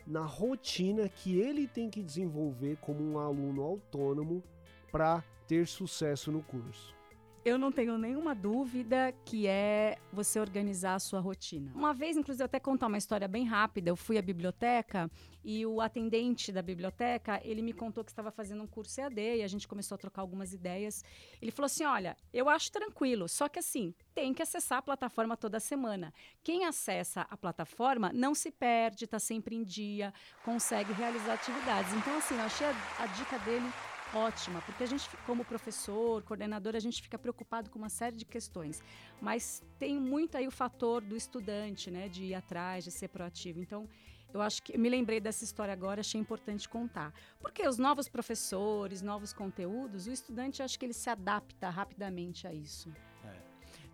na 0.04 0.22
rotina 0.22 1.08
que 1.08 1.38
ele 1.38 1.68
tem 1.68 1.88
que 1.88 2.02
desenvolver 2.02 2.76
como 2.78 3.00
um 3.00 3.16
aluno 3.16 3.62
autônomo 3.62 4.42
para 4.90 5.22
ter 5.46 5.68
sucesso 5.68 6.32
no 6.32 6.42
curso. 6.42 6.99
Eu 7.44 7.56
não 7.56 7.72
tenho 7.72 7.96
nenhuma 7.96 8.34
dúvida 8.34 9.14
que 9.24 9.46
é 9.46 9.96
você 10.12 10.38
organizar 10.38 10.94
a 10.94 10.98
sua 10.98 11.20
rotina. 11.20 11.72
Uma 11.74 11.94
vez, 11.94 12.16
inclusive, 12.16 12.44
até 12.44 12.60
contar 12.60 12.86
uma 12.86 12.98
história 12.98 13.26
bem 13.26 13.44
rápida. 13.44 13.90
Eu 13.90 13.96
fui 13.96 14.18
à 14.18 14.22
biblioteca 14.22 15.10
e 15.42 15.64
o 15.64 15.80
atendente 15.80 16.52
da 16.52 16.60
biblioteca, 16.60 17.40
ele 17.42 17.62
me 17.62 17.72
contou 17.72 18.04
que 18.04 18.10
estava 18.10 18.30
fazendo 18.30 18.62
um 18.62 18.66
curso 18.66 19.00
EAD 19.00 19.36
e 19.38 19.42
a 19.42 19.48
gente 19.48 19.66
começou 19.66 19.94
a 19.94 19.98
trocar 19.98 20.20
algumas 20.20 20.52
ideias. 20.52 21.02
Ele 21.40 21.50
falou 21.50 21.66
assim: 21.66 21.84
"Olha, 21.84 22.14
eu 22.32 22.48
acho 22.48 22.70
tranquilo, 22.70 23.26
só 23.26 23.48
que 23.48 23.58
assim, 23.58 23.94
tem 24.14 24.34
que 24.34 24.42
acessar 24.42 24.78
a 24.78 24.82
plataforma 24.82 25.34
toda 25.36 25.58
semana. 25.58 26.12
Quem 26.42 26.66
acessa 26.66 27.22
a 27.30 27.36
plataforma 27.38 28.12
não 28.12 28.34
se 28.34 28.50
perde, 28.50 29.06
está 29.06 29.18
sempre 29.18 29.56
em 29.56 29.64
dia, 29.64 30.12
consegue 30.44 30.92
realizar 30.92 31.34
atividades. 31.34 31.92
Então, 31.94 32.18
assim, 32.18 32.34
eu 32.34 32.42
achei 32.42 32.66
a, 32.66 32.74
a 32.98 33.06
dica 33.06 33.38
dele 33.38 33.70
ótima, 34.14 34.60
porque 34.62 34.82
a 34.82 34.86
gente, 34.86 35.08
como 35.26 35.44
professor, 35.44 36.22
coordenador, 36.22 36.74
a 36.74 36.80
gente 36.80 37.02
fica 37.02 37.18
preocupado 37.18 37.70
com 37.70 37.78
uma 37.78 37.88
série 37.88 38.16
de 38.16 38.24
questões. 38.24 38.82
Mas 39.20 39.62
tem 39.78 39.98
muito 39.98 40.36
aí 40.36 40.46
o 40.46 40.50
fator 40.50 41.00
do 41.00 41.16
estudante, 41.16 41.90
né, 41.90 42.08
de 42.08 42.24
ir 42.24 42.34
atrás, 42.34 42.84
de 42.84 42.90
ser 42.90 43.08
proativo. 43.08 43.60
Então, 43.60 43.88
eu 44.32 44.40
acho 44.40 44.62
que 44.62 44.78
me 44.78 44.88
lembrei 44.88 45.20
dessa 45.20 45.44
história 45.44 45.72
agora, 45.72 46.00
achei 46.00 46.20
importante 46.20 46.68
contar. 46.68 47.12
Porque 47.40 47.66
os 47.66 47.78
novos 47.78 48.08
professores, 48.08 49.02
novos 49.02 49.32
conteúdos, 49.32 50.06
o 50.06 50.12
estudante 50.12 50.62
acho 50.62 50.78
que 50.78 50.84
ele 50.84 50.92
se 50.92 51.10
adapta 51.10 51.68
rapidamente 51.68 52.46
a 52.46 52.54
isso. 52.54 52.92
É. 53.24 53.36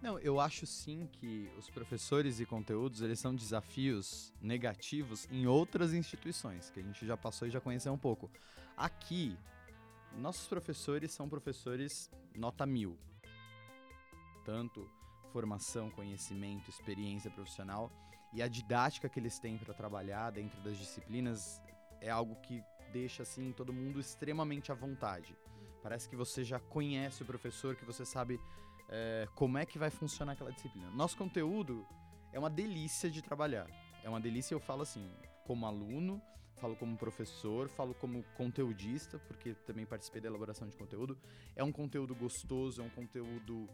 Não, 0.02 0.18
eu 0.18 0.38
acho 0.38 0.66
sim 0.66 1.08
que 1.12 1.50
os 1.58 1.70
professores 1.70 2.38
e 2.38 2.44
conteúdos, 2.44 3.00
eles 3.00 3.18
são 3.18 3.34
desafios 3.34 4.32
negativos 4.40 5.26
em 5.30 5.46
outras 5.46 5.94
instituições, 5.94 6.70
que 6.70 6.80
a 6.80 6.82
gente 6.82 7.06
já 7.06 7.16
passou 7.16 7.48
e 7.48 7.50
já 7.50 7.60
conheceu 7.60 7.92
um 7.92 7.98
pouco. 7.98 8.30
Aqui, 8.76 9.36
nossos 10.16 10.46
professores 10.48 11.12
são 11.12 11.28
professores 11.28 12.10
nota 12.34 12.64
mil. 12.66 12.98
Tanto 14.44 14.90
formação, 15.32 15.90
conhecimento, 15.90 16.70
experiência 16.70 17.30
profissional 17.30 17.92
e 18.32 18.42
a 18.42 18.48
didática 18.48 19.08
que 19.08 19.20
eles 19.20 19.38
têm 19.38 19.58
para 19.58 19.74
trabalhar 19.74 20.30
dentro 20.30 20.60
das 20.62 20.76
disciplinas 20.78 21.60
é 22.00 22.10
algo 22.10 22.36
que 22.36 22.62
deixa 22.92 23.22
assim 23.22 23.52
todo 23.52 23.72
mundo 23.72 24.00
extremamente 24.00 24.72
à 24.72 24.74
vontade. 24.74 25.36
Parece 25.82 26.08
que 26.08 26.16
você 26.16 26.42
já 26.42 26.58
conhece 26.58 27.22
o 27.22 27.26
professor, 27.26 27.76
que 27.76 27.84
você 27.84 28.04
sabe 28.04 28.40
é, 28.88 29.28
como 29.34 29.58
é 29.58 29.66
que 29.66 29.78
vai 29.78 29.90
funcionar 29.90 30.32
aquela 30.32 30.52
disciplina. 30.52 30.90
Nosso 30.90 31.16
conteúdo 31.16 31.86
é 32.32 32.38
uma 32.38 32.50
delícia 32.50 33.10
de 33.10 33.22
trabalhar. 33.22 33.66
É 34.02 34.08
uma 34.08 34.20
delícia, 34.20 34.54
eu 34.54 34.60
falo 34.60 34.82
assim, 34.82 35.10
como 35.44 35.66
aluno, 35.66 36.20
falo 36.56 36.76
como 36.76 36.96
professor, 36.96 37.68
falo 37.68 37.94
como 37.94 38.22
conteudista, 38.36 39.18
porque 39.18 39.54
também 39.66 39.86
participei 39.86 40.20
da 40.20 40.28
elaboração 40.28 40.68
de 40.68 40.76
conteúdo. 40.76 41.18
É 41.54 41.62
um 41.62 41.72
conteúdo 41.72 42.14
gostoso, 42.14 42.80
é 42.80 42.84
um 42.84 42.90
conteúdo 42.90 43.68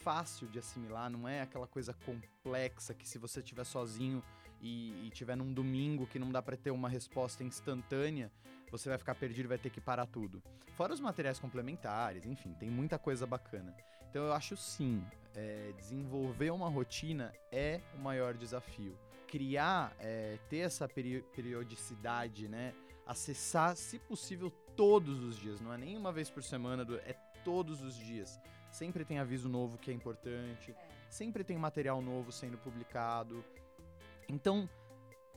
fácil 0.00 0.48
de 0.48 0.58
assimilar, 0.58 1.10
não 1.10 1.28
é 1.28 1.42
aquela 1.42 1.66
coisa 1.66 1.94
complexa 2.04 2.94
que 2.94 3.08
se 3.08 3.18
você 3.18 3.40
estiver 3.40 3.64
sozinho 3.64 4.22
e, 4.60 5.06
e 5.06 5.10
tiver 5.10 5.36
num 5.36 5.52
domingo 5.52 6.06
que 6.06 6.18
não 6.18 6.30
dá 6.30 6.40
para 6.40 6.56
ter 6.56 6.70
uma 6.70 6.88
resposta 6.88 7.44
instantânea, 7.44 8.30
você 8.70 8.88
vai 8.88 8.98
ficar 8.98 9.14
perdido 9.14 9.46
e 9.46 9.48
vai 9.48 9.58
ter 9.58 9.70
que 9.70 9.80
parar 9.80 10.06
tudo. 10.06 10.42
Fora 10.76 10.94
os 10.94 11.00
materiais 11.00 11.38
complementares, 11.38 12.24
enfim, 12.24 12.54
tem 12.54 12.70
muita 12.70 12.98
coisa 12.98 13.26
bacana. 13.26 13.76
Então 14.08 14.24
eu 14.24 14.32
acho 14.32 14.56
sim, 14.56 15.04
é, 15.34 15.72
desenvolver 15.76 16.50
uma 16.50 16.68
rotina 16.68 17.32
é 17.50 17.80
o 17.94 17.98
maior 17.98 18.34
desafio 18.34 18.96
criar, 19.32 19.96
é, 19.98 20.38
ter 20.50 20.58
essa 20.58 20.86
peri 20.86 21.24
periodicidade, 21.34 22.48
né? 22.48 22.74
Acessar, 23.06 23.74
se 23.74 23.98
possível, 23.98 24.50
todos 24.76 25.22
os 25.24 25.38
dias. 25.38 25.58
Não 25.58 25.72
é 25.72 25.78
nem 25.78 25.96
uma 25.96 26.12
vez 26.12 26.28
por 26.28 26.42
semana, 26.42 26.86
é 27.06 27.14
todos 27.42 27.80
os 27.80 27.96
dias. 27.96 28.38
Sempre 28.70 29.06
tem 29.06 29.18
aviso 29.18 29.48
novo 29.48 29.78
que 29.78 29.90
é 29.90 29.94
importante. 29.94 30.76
Sempre 31.08 31.42
tem 31.42 31.56
material 31.56 32.02
novo 32.02 32.30
sendo 32.30 32.58
publicado. 32.58 33.42
Então, 34.28 34.68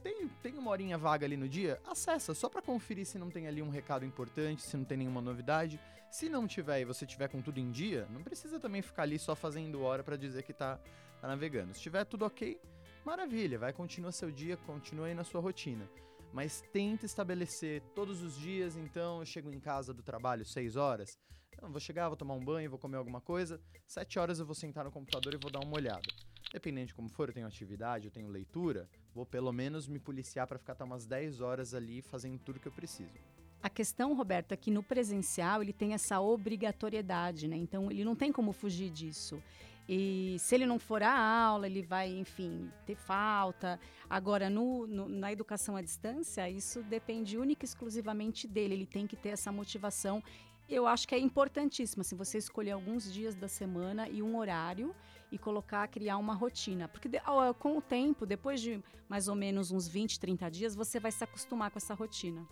tem, 0.04 0.28
tem 0.44 0.58
uma 0.58 0.72
horinha 0.72 0.98
vaga 0.98 1.26
ali 1.26 1.38
no 1.38 1.48
dia? 1.48 1.80
Acessa, 1.86 2.34
só 2.34 2.50
para 2.50 2.62
conferir 2.62 3.06
se 3.06 3.18
não 3.18 3.32
tem 3.32 3.48
ali 3.48 3.62
um 3.62 3.70
recado 3.70 4.04
importante, 4.04 4.62
se 4.62 4.76
não 4.76 4.84
tem 4.84 4.98
nenhuma 4.98 5.22
novidade. 5.22 5.80
Se 6.12 6.28
não 6.28 6.46
tiver 6.46 6.82
e 6.82 6.86
você 6.86 7.06
tiver 7.06 7.30
com 7.30 7.42
tudo 7.42 7.62
em 7.62 7.72
dia, 7.72 8.08
não 8.10 8.22
precisa 8.22 8.60
também 8.60 8.82
ficar 8.82 9.04
ali 9.04 9.18
só 9.18 9.38
fazendo 9.38 9.82
hora 9.84 10.04
para 10.04 10.18
dizer 10.18 10.44
que 10.44 10.52
tá, 10.52 10.82
tá 11.22 11.28
navegando. 11.30 11.74
Se 11.74 11.80
tiver 11.80 12.04
tudo 12.04 12.26
ok, 12.26 12.60
maravilha, 13.06 13.60
vai, 13.60 13.72
continua 13.72 14.12
seu 14.12 14.32
dia, 14.32 14.58
continua 14.58 15.08
aí 15.08 15.14
na 15.14 15.24
sua 15.24 15.40
rotina. 15.40 15.90
Mas 16.34 16.62
tenta 16.74 17.06
estabelecer 17.06 17.82
todos 17.94 18.22
os 18.22 18.36
dias, 18.36 18.76
então 18.76 19.20
eu 19.20 19.26
chego 19.26 19.52
em 19.54 19.60
casa 19.60 19.94
do 19.94 20.04
trabalho 20.04 20.44
6 20.44 20.76
horas, 20.76 21.18
vou 21.62 21.80
chegar, 21.80 22.10
vou 22.10 22.18
tomar 22.18 22.34
um 22.34 22.44
banho, 22.44 22.70
vou 22.70 22.80
comer 22.80 22.98
alguma 22.98 23.22
coisa, 23.22 23.62
7 23.88 24.20
horas 24.20 24.40
eu 24.40 24.46
vou 24.46 24.56
sentar 24.56 24.84
no 24.84 24.92
computador 24.92 25.34
e 25.34 25.38
vou 25.38 25.52
dar 25.52 25.60
uma 25.60 25.76
olhada. 25.76 26.08
Dependendo 26.52 26.88
de 26.88 26.96
como 26.96 27.10
for, 27.10 27.30
eu 27.30 27.34
tenho 27.34 27.48
atividade, 27.48 28.06
eu 28.06 28.12
tenho 28.12 28.28
leitura, 28.28 28.90
vou 29.14 29.26
pelo 29.26 29.52
menos 29.52 29.88
me 29.88 30.00
policiar 30.00 30.48
para 30.48 30.60
ficar 30.60 30.74
até 30.74 30.84
umas 30.84 31.06
10 31.06 31.42
horas 31.42 31.74
ali 31.74 32.02
fazendo 32.02 32.40
tudo 32.40 32.60
que 32.60 32.68
eu 32.68 32.72
preciso. 32.72 33.14
A 33.62 33.70
questão, 33.70 34.16
Roberto, 34.16 34.52
é 34.52 34.58
que 34.58 34.70
no 34.70 34.84
presencial 34.84 35.62
ele 35.62 35.74
tem 35.74 35.94
essa 35.94 36.20
obrigatoriedade, 36.20 37.48
né? 37.48 37.58
Então 37.58 37.90
ele 37.90 38.04
não 38.04 38.16
tem 38.16 38.32
como 38.32 38.52
fugir 38.52 38.92
disso. 38.92 39.42
E 39.88 40.38
se 40.40 40.56
ele 40.56 40.66
não 40.66 40.80
for 40.80 41.04
à 41.04 41.16
aula, 41.16 41.68
ele 41.68 41.84
vai, 41.84 42.10
enfim, 42.10 42.72
ter 42.86 42.96
falta. 42.96 43.80
Agora, 44.10 44.50
no, 44.50 44.88
no, 44.88 45.08
na 45.08 45.32
educação 45.32 45.76
à 45.76 45.82
distância, 45.82 46.50
isso 46.50 46.82
depende 46.84 47.38
única 47.38 47.64
e 47.64 47.68
exclusivamente 47.68 48.48
dele. 48.48 48.74
Ele 48.74 48.86
tem 48.86 49.06
que 49.06 49.16
ter 49.16 49.30
essa 49.30 49.52
motivação. 49.52 50.24
Eu 50.68 50.88
acho 50.88 51.08
que 51.08 51.14
é 51.14 51.20
importantíssimo, 51.20 52.02
assim, 52.02 52.16
você 52.16 52.40
escolher 52.40 52.72
alguns 52.72 53.14
dias 53.14 53.36
da 53.36 53.48
semana 53.48 54.10
e 54.10 54.24
um 54.24 54.36
horário 54.38 54.96
e 55.32 55.38
colocar, 55.38 55.88
criar 55.88 56.18
uma 56.18 56.34
rotina. 56.34 56.88
Porque 56.88 57.08
de, 57.08 57.20
com 57.60 57.78
o 57.78 57.82
tempo, 57.82 58.26
depois 58.26 58.60
de 58.60 58.84
mais 59.08 59.28
ou 59.28 59.36
menos 59.36 59.70
uns 59.70 59.88
20, 59.88 60.20
30 60.20 60.50
dias, 60.50 60.76
você 60.76 61.00
vai 61.00 61.12
se 61.12 61.24
acostumar 61.24 61.70
com 61.70 61.78
essa 61.78 61.94
rotina. 61.94 62.48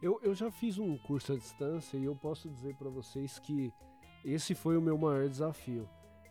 Eu, 0.00 0.18
eu 0.22 0.34
já 0.34 0.50
fiz 0.50 0.78
um 0.78 0.96
curso 0.96 1.34
à 1.34 1.36
distância 1.36 1.98
e 1.98 2.04
eu 2.04 2.16
posso 2.16 2.48
dizer 2.48 2.74
para 2.76 2.88
vocês 2.88 3.38
que 3.38 3.70
esse 4.24 4.54
foi 4.54 4.78
o 4.78 4.80
meu 4.80 4.96
maior 4.96 5.28
desafio 5.28 5.86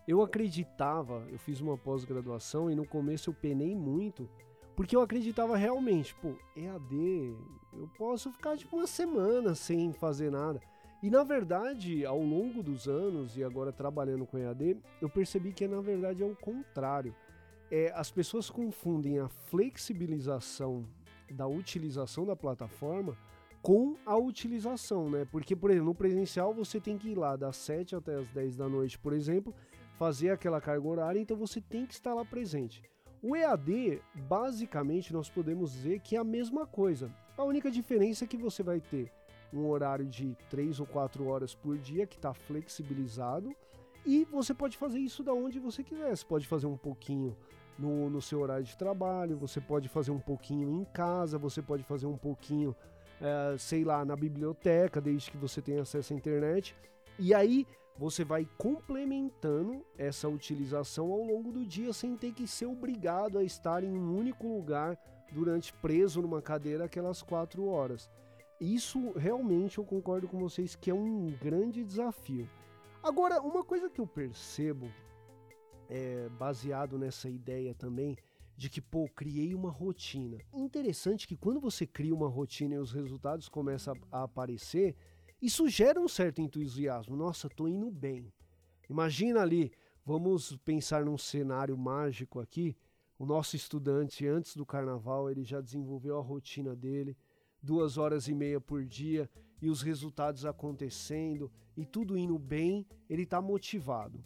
eu 0.06 0.22
acreditava, 0.22 1.26
eu 1.30 1.38
fiz 1.38 1.60
uma 1.60 1.76
pós-graduação 1.76 2.70
e 2.70 2.74
no 2.74 2.86
começo 2.86 3.30
eu 3.30 3.34
penei 3.34 3.74
muito, 3.74 4.28
porque 4.74 4.96
eu 4.96 5.00
acreditava 5.00 5.56
realmente, 5.56 6.14
pô, 6.16 6.34
EAD, 6.56 7.36
eu 7.72 7.88
posso 7.96 8.32
ficar 8.32 8.56
tipo 8.56 8.76
uma 8.76 8.86
semana 8.86 9.54
sem 9.54 9.92
fazer 9.92 10.30
nada. 10.30 10.60
E 11.02 11.10
na 11.10 11.24
verdade, 11.24 12.06
ao 12.06 12.20
longo 12.20 12.62
dos 12.62 12.86
anos 12.88 13.36
e 13.36 13.42
agora 13.42 13.72
trabalhando 13.72 14.24
com 14.24 14.38
EAD, 14.38 14.76
eu 15.00 15.08
percebi 15.08 15.52
que 15.52 15.66
na 15.66 15.80
verdade 15.80 16.22
é 16.22 16.26
o 16.26 16.36
contrário. 16.36 17.14
É, 17.70 17.92
as 17.94 18.10
pessoas 18.10 18.50
confundem 18.50 19.18
a 19.18 19.28
flexibilização 19.28 20.84
da 21.30 21.46
utilização 21.46 22.26
da 22.26 22.36
plataforma 22.36 23.16
com 23.62 23.96
a 24.04 24.16
utilização, 24.16 25.08
né? 25.08 25.24
Porque, 25.30 25.54
por 25.54 25.70
exemplo, 25.70 25.88
no 25.88 25.94
presencial 25.94 26.52
você 26.52 26.80
tem 26.80 26.98
que 26.98 27.10
ir 27.10 27.14
lá 27.14 27.36
das 27.36 27.56
7 27.56 27.94
até 27.94 28.16
as 28.16 28.28
10 28.30 28.56
da 28.56 28.68
noite, 28.68 28.98
por 28.98 29.12
exemplo, 29.12 29.54
fazer 30.02 30.30
aquela 30.30 30.60
carga 30.60 30.88
horária, 30.88 31.20
então 31.20 31.36
você 31.36 31.60
tem 31.60 31.86
que 31.86 31.94
estar 31.94 32.12
lá 32.12 32.24
presente. 32.24 32.82
O 33.22 33.36
EAD, 33.36 34.02
basicamente, 34.28 35.12
nós 35.12 35.30
podemos 35.30 35.70
dizer 35.70 36.00
que 36.00 36.16
é 36.16 36.18
a 36.18 36.24
mesma 36.24 36.66
coisa. 36.66 37.08
A 37.38 37.44
única 37.44 37.70
diferença 37.70 38.24
é 38.24 38.26
que 38.26 38.36
você 38.36 38.64
vai 38.64 38.80
ter 38.80 39.12
um 39.52 39.64
horário 39.68 40.04
de 40.04 40.36
3 40.50 40.80
ou 40.80 40.86
4 40.86 41.24
horas 41.28 41.54
por 41.54 41.78
dia 41.78 42.04
que 42.04 42.16
está 42.16 42.34
flexibilizado 42.34 43.54
e 44.04 44.24
você 44.24 44.52
pode 44.52 44.76
fazer 44.76 44.98
isso 44.98 45.22
da 45.22 45.32
onde 45.32 45.60
você 45.60 45.84
quiser. 45.84 46.16
Você 46.16 46.24
pode 46.24 46.48
fazer 46.48 46.66
um 46.66 46.76
pouquinho 46.76 47.36
no, 47.78 48.10
no 48.10 48.20
seu 48.20 48.40
horário 48.40 48.64
de 48.64 48.76
trabalho, 48.76 49.36
você 49.36 49.60
pode 49.60 49.88
fazer 49.88 50.10
um 50.10 50.18
pouquinho 50.18 50.68
em 50.68 50.84
casa, 50.84 51.38
você 51.38 51.62
pode 51.62 51.84
fazer 51.84 52.06
um 52.06 52.16
pouquinho, 52.16 52.74
é, 53.20 53.56
sei 53.56 53.84
lá, 53.84 54.04
na 54.04 54.16
biblioteca, 54.16 55.00
desde 55.00 55.30
que 55.30 55.36
você 55.36 55.62
tenha 55.62 55.82
acesso 55.82 56.12
à 56.12 56.16
internet. 56.16 56.74
E 57.20 57.32
aí 57.32 57.68
você 57.98 58.24
vai 58.24 58.48
complementando 58.58 59.84
essa 59.96 60.28
utilização 60.28 61.12
ao 61.12 61.22
longo 61.22 61.52
do 61.52 61.64
dia 61.64 61.92
sem 61.92 62.16
ter 62.16 62.32
que 62.32 62.46
ser 62.46 62.66
obrigado 62.66 63.38
a 63.38 63.44
estar 63.44 63.84
em 63.84 63.92
um 63.92 64.16
único 64.16 64.46
lugar 64.48 64.98
durante 65.30 65.72
preso 65.74 66.22
numa 66.22 66.42
cadeira 66.42 66.84
aquelas 66.84 67.22
quatro 67.22 67.66
horas. 67.66 68.10
Isso 68.60 69.12
realmente 69.12 69.78
eu 69.78 69.84
concordo 69.84 70.28
com 70.28 70.38
vocês 70.38 70.76
que 70.76 70.90
é 70.90 70.94
um 70.94 71.26
grande 71.40 71.84
desafio. 71.84 72.48
Agora, 73.02 73.40
uma 73.40 73.64
coisa 73.64 73.90
que 73.90 74.00
eu 74.00 74.06
percebo, 74.06 74.88
é, 75.88 76.28
baseado 76.38 76.96
nessa 76.96 77.28
ideia 77.28 77.74
também, 77.74 78.16
de 78.56 78.70
que, 78.70 78.80
pô, 78.80 79.08
criei 79.08 79.54
uma 79.54 79.70
rotina. 79.70 80.38
Interessante 80.54 81.26
que 81.26 81.36
quando 81.36 81.60
você 81.60 81.84
cria 81.84 82.14
uma 82.14 82.28
rotina 82.28 82.76
e 82.76 82.78
os 82.78 82.92
resultados 82.92 83.48
começam 83.48 83.94
a, 84.12 84.20
a 84.20 84.22
aparecer, 84.22 84.94
isso 85.42 85.68
gera 85.68 86.00
um 86.00 86.06
certo 86.06 86.40
entusiasmo. 86.40 87.16
Nossa, 87.16 87.48
tô 87.48 87.66
indo 87.66 87.90
bem. 87.90 88.32
Imagina 88.88 89.40
ali, 89.40 89.72
vamos 90.06 90.56
pensar 90.58 91.04
num 91.04 91.18
cenário 91.18 91.76
mágico 91.76 92.38
aqui. 92.38 92.76
O 93.18 93.26
nosso 93.26 93.56
estudante, 93.56 94.24
antes 94.24 94.54
do 94.54 94.64
carnaval, 94.64 95.28
ele 95.28 95.42
já 95.42 95.60
desenvolveu 95.60 96.16
a 96.16 96.22
rotina 96.22 96.76
dele, 96.76 97.16
duas 97.60 97.98
horas 97.98 98.28
e 98.28 98.34
meia 98.34 98.60
por 98.60 98.84
dia. 98.84 99.28
e 99.60 99.70
os 99.70 99.80
resultados 99.80 100.44
acontecendo 100.44 101.50
e 101.76 101.86
tudo 101.86 102.18
indo 102.18 102.36
bem, 102.36 102.84
ele 103.08 103.22
está 103.22 103.40
motivado. 103.40 104.24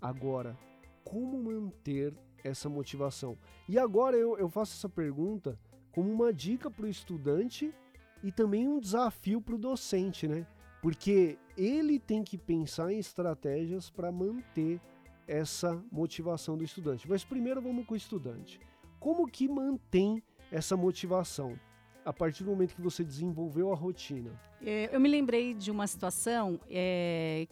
Agora, 0.00 0.58
como 1.04 1.42
manter 1.42 2.14
essa 2.42 2.70
motivação? 2.70 3.36
E 3.68 3.78
agora 3.78 4.16
eu, 4.16 4.38
eu 4.38 4.48
faço 4.48 4.72
essa 4.72 4.88
pergunta 4.88 5.58
como 5.92 6.10
uma 6.10 6.32
dica 6.32 6.70
para 6.70 6.86
o 6.86 6.88
estudante 6.88 7.74
e 8.22 8.32
também 8.32 8.66
um 8.66 8.80
desafio 8.80 9.42
para 9.42 9.54
o 9.54 9.58
docente, 9.58 10.26
né? 10.26 10.46
Porque 10.80 11.38
ele 11.56 11.98
tem 11.98 12.22
que 12.22 12.38
pensar 12.38 12.92
em 12.92 12.98
estratégias 12.98 13.90
para 13.90 14.12
manter 14.12 14.80
essa 15.26 15.82
motivação 15.90 16.56
do 16.56 16.64
estudante. 16.64 17.08
Mas 17.08 17.24
primeiro 17.24 17.60
vamos 17.60 17.84
com 17.86 17.94
o 17.94 17.96
estudante. 17.96 18.60
Como 18.98 19.28
que 19.28 19.48
mantém 19.48 20.22
essa 20.50 20.76
motivação? 20.76 21.58
A 22.04 22.12
partir 22.12 22.42
do 22.42 22.50
momento 22.50 22.74
que 22.74 22.80
você 22.80 23.04
desenvolveu 23.04 23.70
a 23.70 23.76
rotina. 23.76 24.30
É, 24.64 24.88
eu 24.94 24.98
me 24.98 25.08
lembrei 25.08 25.52
de 25.52 25.70
uma 25.70 25.86
situação 25.86 26.58
é, 26.70 27.46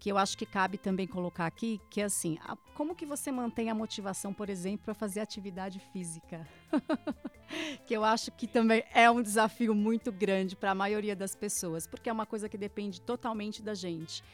que 0.00 0.10
eu 0.10 0.16
acho 0.16 0.36
que 0.36 0.46
cabe 0.46 0.78
também 0.78 1.06
colocar 1.06 1.44
aqui, 1.44 1.78
que 1.90 2.00
é 2.00 2.04
assim, 2.04 2.38
a, 2.42 2.56
como 2.74 2.94
que 2.94 3.04
você 3.04 3.30
mantém 3.30 3.68
a 3.68 3.74
motivação, 3.74 4.32
por 4.32 4.48
exemplo, 4.48 4.86
para 4.86 4.94
fazer 4.94 5.20
atividade 5.20 5.78
física? 5.92 6.48
que 7.86 7.94
eu 7.94 8.02
acho 8.02 8.32
que 8.32 8.46
também 8.46 8.82
é 8.94 9.10
um 9.10 9.20
desafio 9.20 9.74
muito 9.74 10.10
grande 10.10 10.56
para 10.56 10.70
a 10.70 10.74
maioria 10.74 11.14
das 11.14 11.36
pessoas, 11.36 11.86
porque 11.86 12.08
é 12.08 12.12
uma 12.12 12.24
coisa 12.24 12.48
que 12.48 12.56
depende 12.56 12.98
totalmente 12.98 13.62
da 13.62 13.74
gente. 13.74 14.24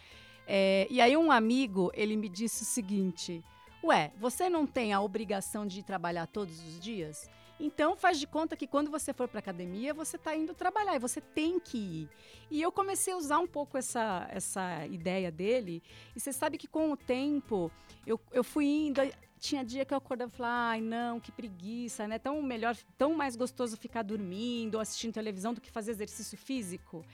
É, 0.46 0.86
e 0.88 1.00
aí 1.00 1.16
um 1.16 1.32
amigo, 1.32 1.90
ele 1.94 2.16
me 2.16 2.28
disse 2.28 2.62
o 2.62 2.66
seguinte, 2.66 3.42
ué, 3.82 4.12
você 4.20 4.48
não 4.48 4.68
tem 4.68 4.92
a 4.92 5.00
obrigação 5.00 5.66
de 5.66 5.80
ir 5.80 5.82
trabalhar 5.82 6.28
todos 6.28 6.60
os 6.60 6.78
dias? 6.78 7.28
Então 7.58 7.96
faz 7.96 8.18
de 8.18 8.26
conta 8.26 8.56
que 8.56 8.66
quando 8.66 8.90
você 8.90 9.12
for 9.12 9.26
para 9.28 9.38
academia, 9.38 9.94
você 9.94 10.16
está 10.16 10.36
indo 10.36 10.54
trabalhar 10.54 10.94
e 10.94 10.98
você 10.98 11.20
tem 11.20 11.58
que 11.58 11.78
ir. 11.78 12.08
E 12.50 12.60
eu 12.60 12.70
comecei 12.70 13.14
a 13.14 13.16
usar 13.16 13.38
um 13.38 13.46
pouco 13.46 13.78
essa, 13.78 14.26
essa 14.30 14.86
ideia 14.86 15.30
dele. 15.30 15.82
E 16.14 16.20
você 16.20 16.32
sabe 16.32 16.58
que 16.58 16.68
com 16.68 16.92
o 16.92 16.96
tempo 16.96 17.70
eu, 18.06 18.20
eu 18.32 18.44
fui 18.44 18.66
indo. 18.66 19.00
Tinha 19.38 19.64
dia 19.64 19.84
que 19.84 19.92
eu 19.92 19.98
acordava 19.98 20.30
e 20.32 20.36
falava, 20.36 20.70
ai 20.70 20.80
não, 20.80 21.20
que 21.20 21.30
preguiça, 21.30 22.08
né? 22.08 22.18
Tão 22.18 22.40
melhor, 22.42 22.74
tão 22.96 23.14
mais 23.14 23.36
gostoso 23.36 23.76
ficar 23.76 24.02
dormindo 24.02 24.78
assistindo 24.78 25.12
televisão 25.12 25.52
do 25.52 25.60
que 25.60 25.70
fazer 25.70 25.92
exercício 25.92 26.36
físico. 26.38 27.04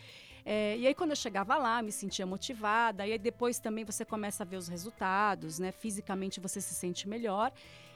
É, 0.45 0.77
e 0.77 0.87
aí, 0.87 0.95
quando 0.95 1.11
eu 1.11 1.17
chegava 1.17 1.57
lá, 1.57 1.81
me 1.83 1.93
sentia 1.93 2.27
motivada. 2.27 3.07
E 3.07 3.13
aí, 3.13 3.19
depois 3.19 3.59
também 3.59 3.85
você 3.85 4.05
começa 4.05 4.43
a 4.43 4.47
ver 4.47 4.57
os 4.57 4.69
resultados, 4.69 5.59
né? 5.59 5.71
Fisicamente 5.73 6.41
você 6.41 6.61
se 6.61 6.75
sente 6.75 7.09
melhor. 7.09 7.53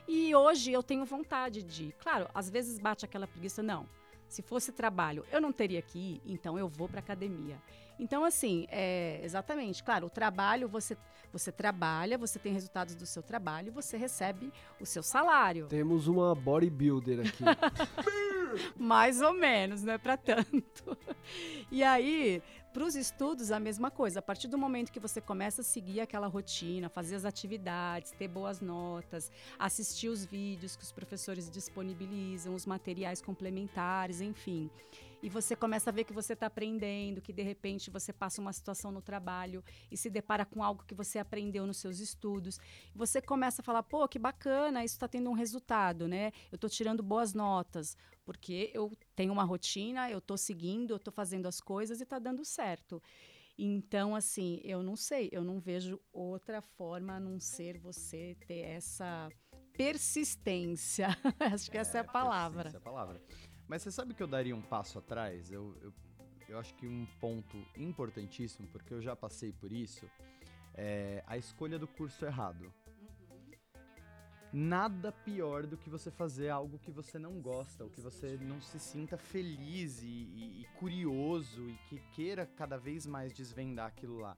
E 0.09 0.35
hoje 0.35 0.73
eu 0.73 0.83
tenho 0.83 1.05
vontade 1.05 1.63
de. 1.63 1.93
Claro, 1.99 2.29
às 2.35 2.49
vezes 2.49 2.79
bate 2.79 3.05
aquela 3.05 3.27
preguiça, 3.27 3.63
não. 3.63 3.89
Se 4.29 4.43
fosse 4.43 4.73
trabalho, 4.73 5.25
eu 5.31 5.41
não 5.41 5.53
teria 5.53 5.81
que 5.81 5.99
ir, 5.99 6.23
então 6.27 6.59
eu 6.59 6.69
vou 6.69 6.89
para 6.89 6.99
academia. 6.99 7.61
Então, 7.99 8.25
assim, 8.25 8.67
é, 8.71 9.21
exatamente, 9.23 9.83
claro, 9.83 10.07
o 10.07 10.11
trabalho, 10.11 10.69
você, 10.69 10.97
você 11.33 11.51
trabalha, 11.51 12.19
você 12.19 12.39
tem 12.39 12.53
resultados 12.53 12.95
do 12.95 13.07
seu 13.07 13.23
trabalho, 13.23 13.73
você 13.73 13.97
recebe 13.97 14.53
o 14.79 14.85
seu 14.85 15.03
salário. 15.03 15.67
Temos 15.67 16.07
uma 16.07 16.35
bodybuilder 16.35 17.21
aqui. 17.21 17.45
Mais 18.77 19.23
ou 19.23 19.33
menos, 19.33 19.83
não 19.83 19.95
é 19.95 19.99
para 19.99 20.17
tanto. 20.17 20.99
E 21.71 21.83
aí, 21.83 22.43
para 22.76 22.85
os 22.85 22.95
estudos, 22.95 23.50
a 23.50 23.59
mesma 23.59 23.90
coisa. 23.90 24.18
A 24.18 24.23
partir 24.23 24.49
do 24.49 24.59
momento 24.59 24.92
que 24.92 25.00
você 25.00 25.18
começa 25.18 25.62
a 25.62 25.64
seguir 25.64 25.99
aquela 25.99 26.26
rotina, 26.26 26.90
fazer 26.90 27.14
as 27.14 27.25
atividades, 27.25 28.11
ter 28.11 28.28
boas 28.28 28.61
notas, 28.61 29.33
assistir 29.59 30.09
os 30.09 30.26
vídeos 30.26 30.76
que 30.76 30.83
os 30.83 30.92
professores 30.92 31.49
disponibilizam, 31.49 32.54
os 32.54 32.66
materiais 32.66 33.23
complementares, 33.23 34.21
enfim 34.21 34.71
e 35.23 35.29
você 35.29 35.57
começa 35.57 35.91
a 35.91 35.93
ver 35.93 36.05
que 36.05 36.13
você 36.13 36.35
está 36.35 36.47
aprendendo, 36.47 37.21
que 37.21 37.33
de 37.33 37.43
repente 37.43 37.91
você 37.91 38.13
passa 38.13 38.41
uma 38.41 38.53
situação 38.53 38.91
no 38.91 39.01
trabalho 39.01 39.65
e 39.91 39.97
se 39.97 40.11
depara 40.11 40.45
com 40.45 40.63
algo 40.63 40.85
que 40.85 40.95
você 40.95 41.19
aprendeu 41.19 41.67
nos 41.67 41.79
seus 41.79 41.99
estudos, 41.99 42.59
você 42.95 43.21
começa 43.21 43.63
a 43.63 43.65
falar, 43.65 43.83
pô, 43.83 44.07
que 44.07 44.19
bacana, 44.19 44.85
isso 44.85 44.95
está 44.95 45.09
tendo 45.09 45.31
um 45.31 45.35
resultado, 45.35 46.07
né? 46.07 46.33
Eu 46.51 46.57
estou 46.57 46.71
tirando 46.71 47.03
boas 47.03 47.35
notas, 47.35 47.97
porque 48.25 48.71
eu 48.75 48.93
tenho 49.15 49.33
uma 49.33 49.45
rotina, 49.45 50.11
eu 50.11 50.19
estou 50.19 50.37
seguindo, 50.37 50.93
eu 50.93 50.97
estou 50.97 51.13
fazendo 51.13 51.47
as 51.47 51.61
coisas 51.61 52.01
e 52.01 52.03
está 52.03 52.19
dando 52.19 52.45
certo. 52.45 53.03
Então, 53.59 54.15
assim, 54.15 54.61
eu 54.63 54.83
não 54.83 54.97
sei, 54.97 55.31
eu 55.33 55.43
não 55.43 55.59
vejo 55.59 55.99
outra 56.13 56.61
forma 56.61 57.15
a 57.15 57.21
não 57.21 57.41
ser 57.41 57.79
você 57.79 58.37
ter 58.47 58.61
essa 58.61 59.31
persistência. 59.73 61.09
Acho 61.41 61.71
que 61.71 61.79
é, 61.79 61.81
essa 61.81 61.99
é 61.99 62.01
a 62.03 62.05
palavra. 62.05 62.69
Essa 62.69 62.77
é 62.77 62.81
a 62.81 62.83
palavra. 62.83 63.23
Mas 63.69 63.83
você 63.83 63.91
sabe 63.91 64.15
que 64.15 64.23
eu 64.23 64.29
daria 64.29 64.55
um 64.55 64.63
passo 64.63 64.99
atrás? 64.99 65.51
Eu, 65.51 65.77
eu, 65.83 65.93
eu 66.49 66.59
acho 66.59 66.75
que 66.75 66.87
um 66.87 67.07
ponto 67.21 67.57
importantíssimo, 67.77 68.69
porque 68.69 68.95
eu 68.95 69.03
já 69.03 69.17
passei 69.17 69.53
por 69.53 69.73
isso, 69.73 70.09
é 70.75 71.25
a 71.27 71.37
escolha 71.37 71.79
do 71.79 71.89
curso 71.89 72.25
errado. 72.25 72.73
Nada 74.53 75.11
pior 75.11 75.67
do 75.67 75.77
que 75.77 75.91
você 75.91 76.11
fazer 76.11 76.49
algo 76.49 76.79
que 76.79 76.91
você 76.91 77.19
não 77.19 77.41
gosta, 77.41 77.83
ou 77.83 77.91
que 77.91 78.01
você 78.01 78.39
não 78.41 78.61
se 78.61 78.79
sinta 78.79 79.19
feliz 79.19 80.00
e, 80.00 80.07
e, 80.07 80.63
e 80.63 80.65
curioso 80.79 81.69
e 81.69 81.76
que 81.89 81.99
queira 82.15 82.47
cada 82.47 82.79
vez 82.79 83.05
mais 83.05 83.33
desvendar 83.33 83.89
aquilo 83.89 84.19
lá. 84.19 84.37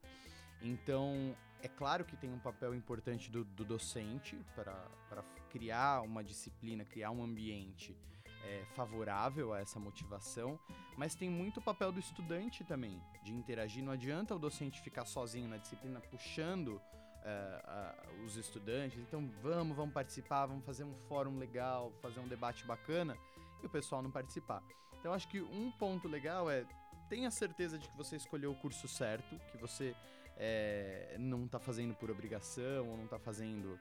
Então, 0.63 1.37
é 1.63 1.69
claro 1.69 2.05
que 2.05 2.17
tem 2.17 2.33
um 2.33 2.39
papel 2.39 2.75
importante 2.75 3.31
do, 3.31 3.45
do 3.45 3.65
docente 3.65 4.39
para 4.55 5.23
criar 5.51 6.01
uma 6.01 6.25
disciplina, 6.25 6.85
criar 6.85 7.11
um 7.11 7.23
ambiente 7.23 7.95
é, 8.45 8.65
favorável 8.75 9.53
a 9.53 9.61
essa 9.61 9.79
motivação, 9.79 10.59
mas 10.97 11.15
tem 11.15 11.29
muito 11.29 11.61
papel 11.61 11.93
do 11.93 12.01
estudante 12.01 12.65
também, 12.65 13.03
de 13.23 13.33
interagir. 13.33 13.83
Não 13.83 13.93
adianta 13.93 14.35
o 14.35 14.39
docente 14.39 14.81
ficar 14.81 15.05
sozinho 15.05 15.49
na 15.49 15.57
disciplina 15.57 16.01
puxando 16.01 16.81
uh, 17.29 18.25
os 18.25 18.37
estudantes. 18.37 18.99
Então 18.99 19.29
vamos, 19.43 19.77
vamos 19.77 19.93
participar, 19.93 20.47
vamos 20.47 20.65
fazer 20.65 20.85
um 20.85 20.95
fórum 21.09 21.39
legal, 21.39 21.93
fazer 22.01 22.21
um 22.21 22.29
debate 22.29 22.65
bacana 22.65 23.17
e 23.63 23.67
o 23.67 23.71
pessoal 23.71 24.03
não 24.03 24.11
participar. 24.11 24.63
Então 24.99 25.13
acho 25.13 25.29
que 25.29 25.41
um 25.41 25.71
ponto 25.73 26.09
legal 26.09 26.51
é 26.51 26.65
tenha 27.09 27.31
certeza 27.31 27.79
de 27.79 27.89
que 27.89 27.97
você 27.97 28.17
escolheu 28.17 28.53
o 28.53 28.55
curso 28.55 28.87
certo, 28.87 29.39
que 29.51 29.57
você 29.57 29.95
é, 30.37 31.17
não 31.19 31.47
está 31.47 31.59
fazendo 31.59 31.95
por 31.95 32.11
obrigação 32.11 32.89
ou 32.89 32.97
não 32.97 33.05
está 33.05 33.19
fazendo 33.19 33.79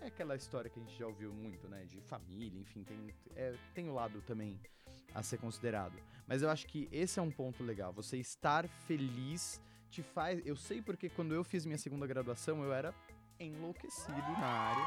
é 0.00 0.06
aquela 0.06 0.34
história 0.36 0.70
que 0.70 0.78
a 0.78 0.82
gente 0.82 0.98
já 0.98 1.06
ouviu 1.06 1.32
muito, 1.32 1.68
né? 1.68 1.84
De 1.84 2.00
família, 2.00 2.60
enfim, 2.60 2.82
tem, 2.84 3.14
é, 3.36 3.54
tem 3.74 3.88
o 3.88 3.94
lado 3.94 4.22
também 4.22 4.58
a 5.14 5.22
ser 5.22 5.38
considerado. 5.38 5.94
Mas 6.26 6.42
eu 6.42 6.50
acho 6.50 6.66
que 6.66 6.88
esse 6.90 7.18
é 7.18 7.22
um 7.22 7.30
ponto 7.30 7.62
legal. 7.62 7.92
Você 7.92 8.16
estar 8.16 8.66
feliz 8.86 9.60
te 9.90 10.02
faz. 10.02 10.40
Eu 10.46 10.56
sei 10.56 10.80
porque 10.80 11.08
quando 11.08 11.34
eu 11.34 11.42
fiz 11.42 11.66
minha 11.66 11.78
segunda 11.78 12.06
graduação, 12.06 12.62
eu 12.62 12.72
era 12.72 12.94
enlouquecido 13.38 14.32
na 14.32 14.46
área. 14.46 14.86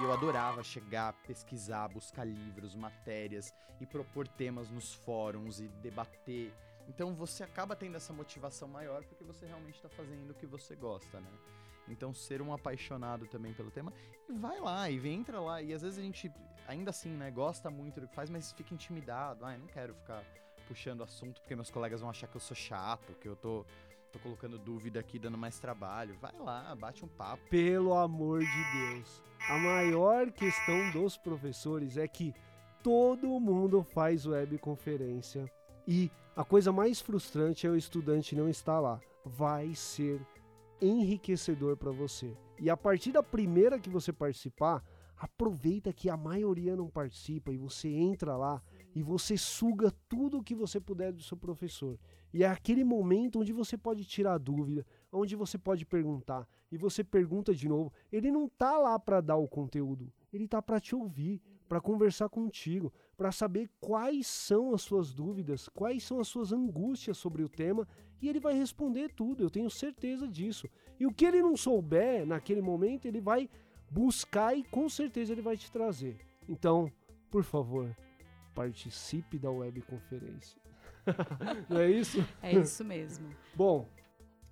E 0.00 0.04
eu 0.04 0.12
adorava 0.12 0.62
chegar, 0.62 1.12
pesquisar, 1.26 1.88
buscar 1.88 2.24
livros, 2.24 2.74
matérias 2.74 3.52
e 3.80 3.86
propor 3.86 4.26
temas 4.26 4.70
nos 4.70 4.94
fóruns 4.94 5.60
e 5.60 5.68
debater. 5.82 6.52
Então 6.88 7.14
você 7.14 7.42
acaba 7.44 7.76
tendo 7.76 7.96
essa 7.96 8.12
motivação 8.12 8.68
maior 8.68 9.04
porque 9.04 9.24
você 9.24 9.46
realmente 9.46 9.76
está 9.76 9.88
fazendo 9.88 10.30
o 10.30 10.34
que 10.34 10.46
você 10.46 10.74
gosta, 10.74 11.20
né? 11.20 11.30
Então, 11.90 12.14
ser 12.14 12.40
um 12.40 12.52
apaixonado 12.52 13.26
também 13.26 13.52
pelo 13.52 13.70
tema. 13.70 13.92
E 14.28 14.32
vai 14.32 14.60
lá, 14.60 14.90
e 14.90 15.08
entra 15.08 15.40
lá. 15.40 15.60
E 15.62 15.72
às 15.72 15.82
vezes 15.82 15.98
a 15.98 16.02
gente, 16.02 16.30
ainda 16.66 16.90
assim, 16.90 17.10
né, 17.10 17.30
gosta 17.30 17.70
muito 17.70 18.00
do 18.00 18.08
que 18.08 18.14
faz, 18.14 18.30
mas 18.30 18.52
fica 18.52 18.72
intimidado. 18.74 19.44
Ai, 19.44 19.58
não 19.58 19.66
quero 19.66 19.94
ficar 19.94 20.24
puxando 20.68 21.02
assunto 21.02 21.40
porque 21.40 21.56
meus 21.56 21.70
colegas 21.70 22.00
vão 22.00 22.08
achar 22.08 22.28
que 22.28 22.36
eu 22.36 22.40
sou 22.40 22.56
chato, 22.56 23.12
que 23.14 23.26
eu 23.26 23.34
tô, 23.34 23.66
tô 24.12 24.20
colocando 24.20 24.56
dúvida 24.56 25.00
aqui, 25.00 25.18
dando 25.18 25.36
mais 25.36 25.58
trabalho. 25.58 26.16
Vai 26.20 26.36
lá, 26.38 26.74
bate 26.76 27.04
um 27.04 27.08
papo. 27.08 27.42
Pelo 27.50 27.92
amor 27.94 28.40
de 28.40 28.72
Deus. 28.72 29.22
A 29.48 29.58
maior 29.58 30.30
questão 30.30 30.92
dos 30.92 31.16
professores 31.16 31.96
é 31.96 32.06
que 32.06 32.32
todo 32.84 33.40
mundo 33.40 33.82
faz 33.82 34.26
webconferência. 34.26 35.50
E 35.86 36.10
a 36.36 36.44
coisa 36.44 36.70
mais 36.70 37.00
frustrante 37.00 37.66
é 37.66 37.70
o 37.70 37.76
estudante 37.76 38.36
não 38.36 38.48
estar 38.48 38.78
lá. 38.78 39.00
Vai 39.24 39.74
ser 39.74 40.24
enriquecedor 40.80 41.76
para 41.76 41.90
você. 41.90 42.36
E 42.58 42.68
a 42.68 42.76
partir 42.76 43.12
da 43.12 43.22
primeira 43.22 43.78
que 43.78 43.88
você 43.88 44.12
participar, 44.12 44.84
aproveita 45.16 45.92
que 45.92 46.08
a 46.08 46.16
maioria 46.16 46.74
não 46.74 46.88
participa 46.88 47.52
e 47.52 47.56
você 47.58 47.88
entra 47.88 48.36
lá 48.36 48.62
e 48.94 49.02
você 49.02 49.36
suga 49.36 49.92
tudo 50.08 50.38
o 50.38 50.42
que 50.42 50.54
você 50.54 50.80
puder 50.80 51.12
do 51.12 51.22
seu 51.22 51.36
professor. 51.36 51.98
E 52.32 52.42
é 52.42 52.48
aquele 52.48 52.84
momento 52.84 53.40
onde 53.40 53.52
você 53.52 53.76
pode 53.76 54.04
tirar 54.04 54.38
dúvida, 54.38 54.86
onde 55.12 55.36
você 55.36 55.58
pode 55.58 55.84
perguntar 55.84 56.48
e 56.72 56.78
você 56.78 57.04
pergunta 57.04 57.54
de 57.54 57.68
novo. 57.68 57.92
Ele 58.10 58.30
não 58.30 58.48
tá 58.48 58.78
lá 58.78 58.98
para 58.98 59.20
dar 59.20 59.36
o 59.36 59.48
conteúdo, 59.48 60.12
ele 60.32 60.48
tá 60.48 60.62
para 60.62 60.80
te 60.80 60.94
ouvir, 60.94 61.42
para 61.70 61.80
conversar 61.80 62.28
contigo, 62.28 62.92
para 63.16 63.30
saber 63.30 63.70
quais 63.78 64.26
são 64.26 64.74
as 64.74 64.82
suas 64.82 65.14
dúvidas, 65.14 65.68
quais 65.68 66.02
são 66.02 66.18
as 66.18 66.26
suas 66.26 66.52
angústias 66.52 67.16
sobre 67.16 67.44
o 67.44 67.48
tema 67.48 67.86
e 68.20 68.28
ele 68.28 68.40
vai 68.40 68.54
responder 68.54 69.12
tudo, 69.14 69.44
eu 69.44 69.48
tenho 69.48 69.70
certeza 69.70 70.26
disso. 70.26 70.68
E 70.98 71.06
o 71.06 71.14
que 71.14 71.24
ele 71.24 71.40
não 71.40 71.56
souber 71.56 72.26
naquele 72.26 72.60
momento, 72.60 73.06
ele 73.06 73.20
vai 73.20 73.48
buscar 73.88 74.52
e 74.52 74.64
com 74.64 74.88
certeza 74.88 75.30
ele 75.30 75.42
vai 75.42 75.56
te 75.56 75.70
trazer. 75.70 76.18
Então, 76.48 76.90
por 77.30 77.44
favor, 77.44 77.96
participe 78.52 79.38
da 79.38 79.52
webconferência. 79.52 80.60
Não 81.70 81.78
é 81.78 81.88
isso? 81.88 82.18
É 82.42 82.52
isso 82.52 82.84
mesmo. 82.84 83.28
Bom, 83.54 83.86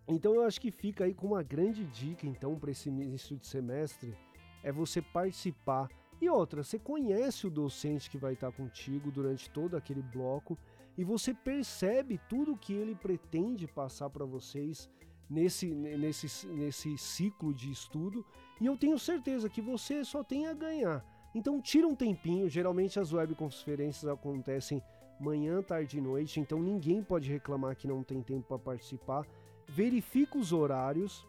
então 0.06 0.36
eu 0.36 0.44
acho 0.44 0.60
que 0.60 0.70
fica 0.70 1.02
aí 1.02 1.14
com 1.14 1.26
uma 1.26 1.42
grande 1.42 1.84
dica, 1.84 2.28
então, 2.28 2.56
para 2.56 2.70
esse 2.70 2.88
início 2.88 3.36
de 3.36 3.46
semestre, 3.48 4.16
é 4.62 4.70
você 4.70 5.02
participar. 5.02 5.88
E 6.20 6.28
outra, 6.28 6.64
você 6.64 6.78
conhece 6.78 7.46
o 7.46 7.50
docente 7.50 8.10
que 8.10 8.18
vai 8.18 8.32
estar 8.32 8.50
contigo 8.50 9.10
durante 9.10 9.48
todo 9.50 9.76
aquele 9.76 10.02
bloco 10.02 10.58
e 10.96 11.04
você 11.04 11.32
percebe 11.32 12.20
tudo 12.28 12.56
que 12.56 12.72
ele 12.72 12.94
pretende 12.94 13.68
passar 13.68 14.10
para 14.10 14.24
vocês 14.24 14.90
nesse, 15.30 15.66
nesse, 15.72 16.46
nesse 16.48 16.98
ciclo 16.98 17.54
de 17.54 17.70
estudo. 17.70 18.26
E 18.60 18.66
eu 18.66 18.76
tenho 18.76 18.98
certeza 18.98 19.48
que 19.48 19.60
você 19.60 20.04
só 20.04 20.24
tem 20.24 20.48
a 20.48 20.54
ganhar. 20.54 21.04
Então 21.34 21.60
tira 21.60 21.86
um 21.86 21.94
tempinho, 21.94 22.48
geralmente 22.48 22.98
as 22.98 23.12
webconferências 23.12 24.10
acontecem 24.10 24.82
manhã, 25.20 25.62
tarde 25.62 25.98
e 25.98 26.00
noite, 26.00 26.40
então 26.40 26.60
ninguém 26.62 27.02
pode 27.02 27.30
reclamar 27.30 27.76
que 27.76 27.86
não 27.86 28.02
tem 28.02 28.22
tempo 28.22 28.48
para 28.48 28.58
participar. 28.58 29.26
Verifique 29.68 30.36
os 30.38 30.52
horários 30.52 31.24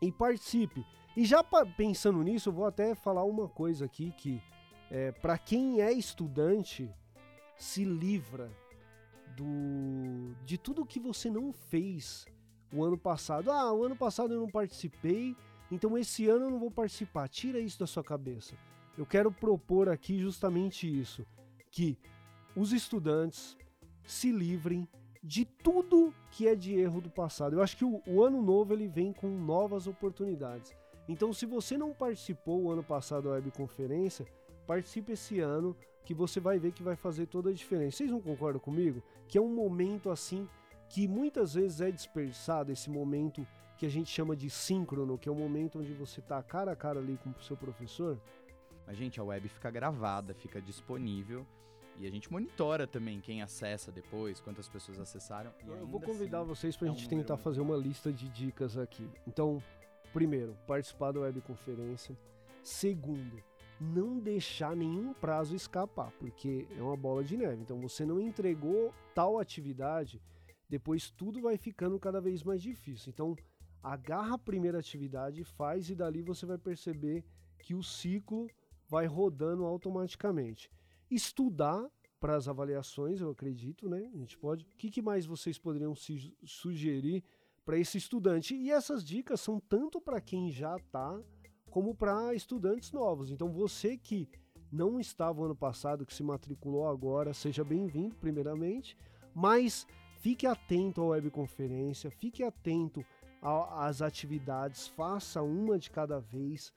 e 0.00 0.10
participe. 0.10 0.84
E 1.16 1.24
já 1.24 1.42
pensando 1.76 2.22
nisso, 2.22 2.52
vou 2.52 2.66
até 2.66 2.94
falar 2.94 3.24
uma 3.24 3.48
coisa 3.48 3.84
aqui 3.84 4.12
que 4.16 4.40
é, 4.90 5.12
para 5.12 5.36
quem 5.36 5.80
é 5.80 5.92
estudante 5.92 6.88
se 7.56 7.84
livra 7.84 8.50
do 9.36 10.34
de 10.44 10.56
tudo 10.56 10.86
que 10.86 10.98
você 10.98 11.30
não 11.30 11.52
fez 11.52 12.26
o 12.72 12.84
ano 12.84 12.96
passado. 12.96 13.50
Ah, 13.50 13.72
o 13.72 13.84
ano 13.84 13.96
passado 13.96 14.34
eu 14.34 14.40
não 14.40 14.48
participei, 14.48 15.36
então 15.70 15.98
esse 15.98 16.28
ano 16.28 16.46
eu 16.46 16.50
não 16.50 16.58
vou 16.58 16.70
participar. 16.70 17.28
Tira 17.28 17.58
isso 17.58 17.78
da 17.78 17.86
sua 17.86 18.02
cabeça. 18.02 18.54
Eu 18.96 19.06
quero 19.06 19.32
propor 19.32 19.88
aqui 19.88 20.18
justamente 20.18 20.86
isso, 20.86 21.24
que 21.70 21.98
os 22.56 22.72
estudantes 22.72 23.56
se 24.04 24.30
livrem 24.30 24.88
de 25.22 25.44
tudo 25.44 26.14
que 26.30 26.48
é 26.48 26.54
de 26.54 26.74
erro 26.74 27.00
do 27.00 27.10
passado. 27.10 27.54
Eu 27.54 27.62
acho 27.62 27.76
que 27.76 27.84
o, 27.84 28.02
o 28.06 28.22
ano 28.22 28.42
novo 28.42 28.72
ele 28.72 28.88
vem 28.88 29.12
com 29.12 29.28
novas 29.28 29.86
oportunidades. 29.86 30.74
Então, 31.10 31.32
se 31.32 31.44
você 31.44 31.76
não 31.76 31.92
participou 31.92 32.62
o 32.62 32.70
ano 32.70 32.84
passado 32.84 33.24
da 33.24 33.30
webconferência, 33.30 34.24
participe 34.64 35.10
esse 35.14 35.40
ano 35.40 35.76
que 36.04 36.14
você 36.14 36.38
vai 36.38 36.56
ver 36.56 36.70
que 36.70 36.84
vai 36.84 36.94
fazer 36.94 37.26
toda 37.26 37.50
a 37.50 37.52
diferença. 37.52 37.96
Vocês 37.96 38.12
não 38.12 38.20
concordam 38.20 38.60
comigo? 38.60 39.02
Que 39.26 39.36
é 39.36 39.40
um 39.40 39.52
momento 39.52 40.08
assim 40.08 40.48
que 40.88 41.08
muitas 41.08 41.54
vezes 41.54 41.80
é 41.80 41.90
dispersado, 41.90 42.70
esse 42.70 42.88
momento 42.88 43.44
que 43.76 43.84
a 43.84 43.88
gente 43.88 44.08
chama 44.08 44.36
de 44.36 44.48
síncrono, 44.48 45.18
que 45.18 45.28
é 45.28 45.32
o 45.32 45.34
momento 45.34 45.80
onde 45.80 45.92
você 45.94 46.20
está 46.20 46.40
cara 46.44 46.70
a 46.70 46.76
cara 46.76 47.00
ali 47.00 47.18
com 47.18 47.30
o 47.30 47.42
seu 47.42 47.56
professor. 47.56 48.16
A 48.86 48.94
gente, 48.94 49.18
a 49.18 49.24
web 49.24 49.48
fica 49.48 49.68
gravada, 49.68 50.32
fica 50.32 50.62
disponível. 50.62 51.44
E 51.98 52.06
a 52.06 52.10
gente 52.10 52.30
monitora 52.30 52.86
também 52.86 53.20
quem 53.20 53.42
acessa 53.42 53.90
depois, 53.90 54.40
quantas 54.40 54.68
pessoas 54.68 55.00
acessaram. 55.00 55.52
eu 55.66 55.86
vou 55.88 56.00
convidar 56.00 56.38
assim, 56.38 56.48
vocês 56.48 56.76
para 56.76 56.86
a 56.86 56.90
é 56.90 56.94
gente 56.94 57.06
um 57.06 57.18
tentar 57.18 57.36
fazer 57.36 57.60
uma 57.60 57.76
lista 57.76 58.12
de 58.12 58.28
dicas 58.28 58.78
aqui. 58.78 59.10
Então, 59.26 59.60
primeiro, 60.12 60.56
participar 60.66 61.12
da 61.12 61.20
webconferência. 61.20 62.16
Segundo, 62.62 63.42
não 63.80 64.18
deixar 64.18 64.76
nenhum 64.76 65.14
prazo 65.14 65.54
escapar, 65.54 66.12
porque 66.18 66.66
é 66.76 66.82
uma 66.82 66.96
bola 66.96 67.24
de 67.24 67.36
neve. 67.36 67.62
Então 67.62 67.80
você 67.80 68.04
não 68.04 68.20
entregou 68.20 68.92
tal 69.14 69.38
atividade, 69.38 70.20
depois 70.68 71.10
tudo 71.10 71.40
vai 71.40 71.56
ficando 71.56 71.98
cada 71.98 72.20
vez 72.20 72.42
mais 72.42 72.62
difícil. 72.62 73.10
Então 73.10 73.36
agarra 73.82 74.34
a 74.34 74.38
primeira 74.38 74.78
atividade, 74.78 75.42
faz 75.42 75.88
e 75.88 75.94
dali 75.94 76.22
você 76.22 76.44
vai 76.44 76.58
perceber 76.58 77.24
que 77.58 77.74
o 77.74 77.82
ciclo 77.82 78.48
vai 78.88 79.06
rodando 79.06 79.64
automaticamente. 79.64 80.70
Estudar 81.10 81.88
para 82.20 82.36
as 82.36 82.48
avaliações, 82.48 83.20
eu 83.20 83.30
acredito, 83.30 83.88
né? 83.88 84.10
A 84.12 84.16
gente 84.18 84.36
pode. 84.36 84.64
O 84.64 84.76
que, 84.76 84.90
que 84.90 85.00
mais 85.00 85.24
vocês 85.24 85.58
poderiam 85.58 85.94
sugerir 86.44 87.24
para 87.64 87.78
esse 87.78 87.98
estudante? 87.98 88.54
E 88.54 88.70
essas 88.70 89.04
dicas 89.04 89.40
são 89.40 89.60
tanto 89.60 90.00
para 90.00 90.20
quem 90.20 90.50
já 90.50 90.76
está 90.76 91.20
como 91.70 91.94
para 91.94 92.34
estudantes 92.34 92.92
novos. 92.92 93.30
Então 93.30 93.50
você 93.50 93.96
que 93.96 94.28
não 94.70 95.00
estava 95.00 95.44
ano 95.44 95.56
passado, 95.56 96.06
que 96.06 96.14
se 96.14 96.22
matriculou 96.22 96.88
agora, 96.88 97.34
seja 97.34 97.64
bem-vindo, 97.64 98.14
primeiramente, 98.16 98.96
mas 99.34 99.86
fique 100.20 100.46
atento 100.46 101.00
à 101.02 101.06
webconferência, 101.06 102.10
fique 102.10 102.42
atento 102.42 103.04
às 103.42 104.02
atividades, 104.02 104.86
faça 104.88 105.42
uma 105.42 105.78
de 105.78 105.90
cada 105.90 106.20
vez, 106.20 106.72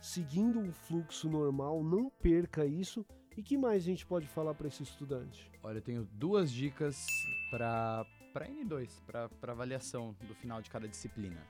seguindo 0.00 0.60
o 0.60 0.72
fluxo 0.72 1.28
normal, 1.28 1.82
não 1.82 2.10
perca 2.10 2.64
isso. 2.64 3.04
E 3.36 3.42
que 3.42 3.58
mais 3.58 3.82
a 3.82 3.86
gente 3.86 4.06
pode 4.06 4.26
falar 4.26 4.54
para 4.54 4.66
esse 4.66 4.82
estudante? 4.82 5.52
Olha, 5.62 5.76
eu 5.76 5.82
tenho 5.82 6.08
duas 6.12 6.50
dicas 6.50 7.06
para 7.50 8.06
N2, 8.44 9.00
para 9.06 9.52
avaliação 9.52 10.14
do 10.20 10.34
final 10.34 10.60
de 10.60 10.68
cada 10.68 10.86
disciplina. 10.86 11.40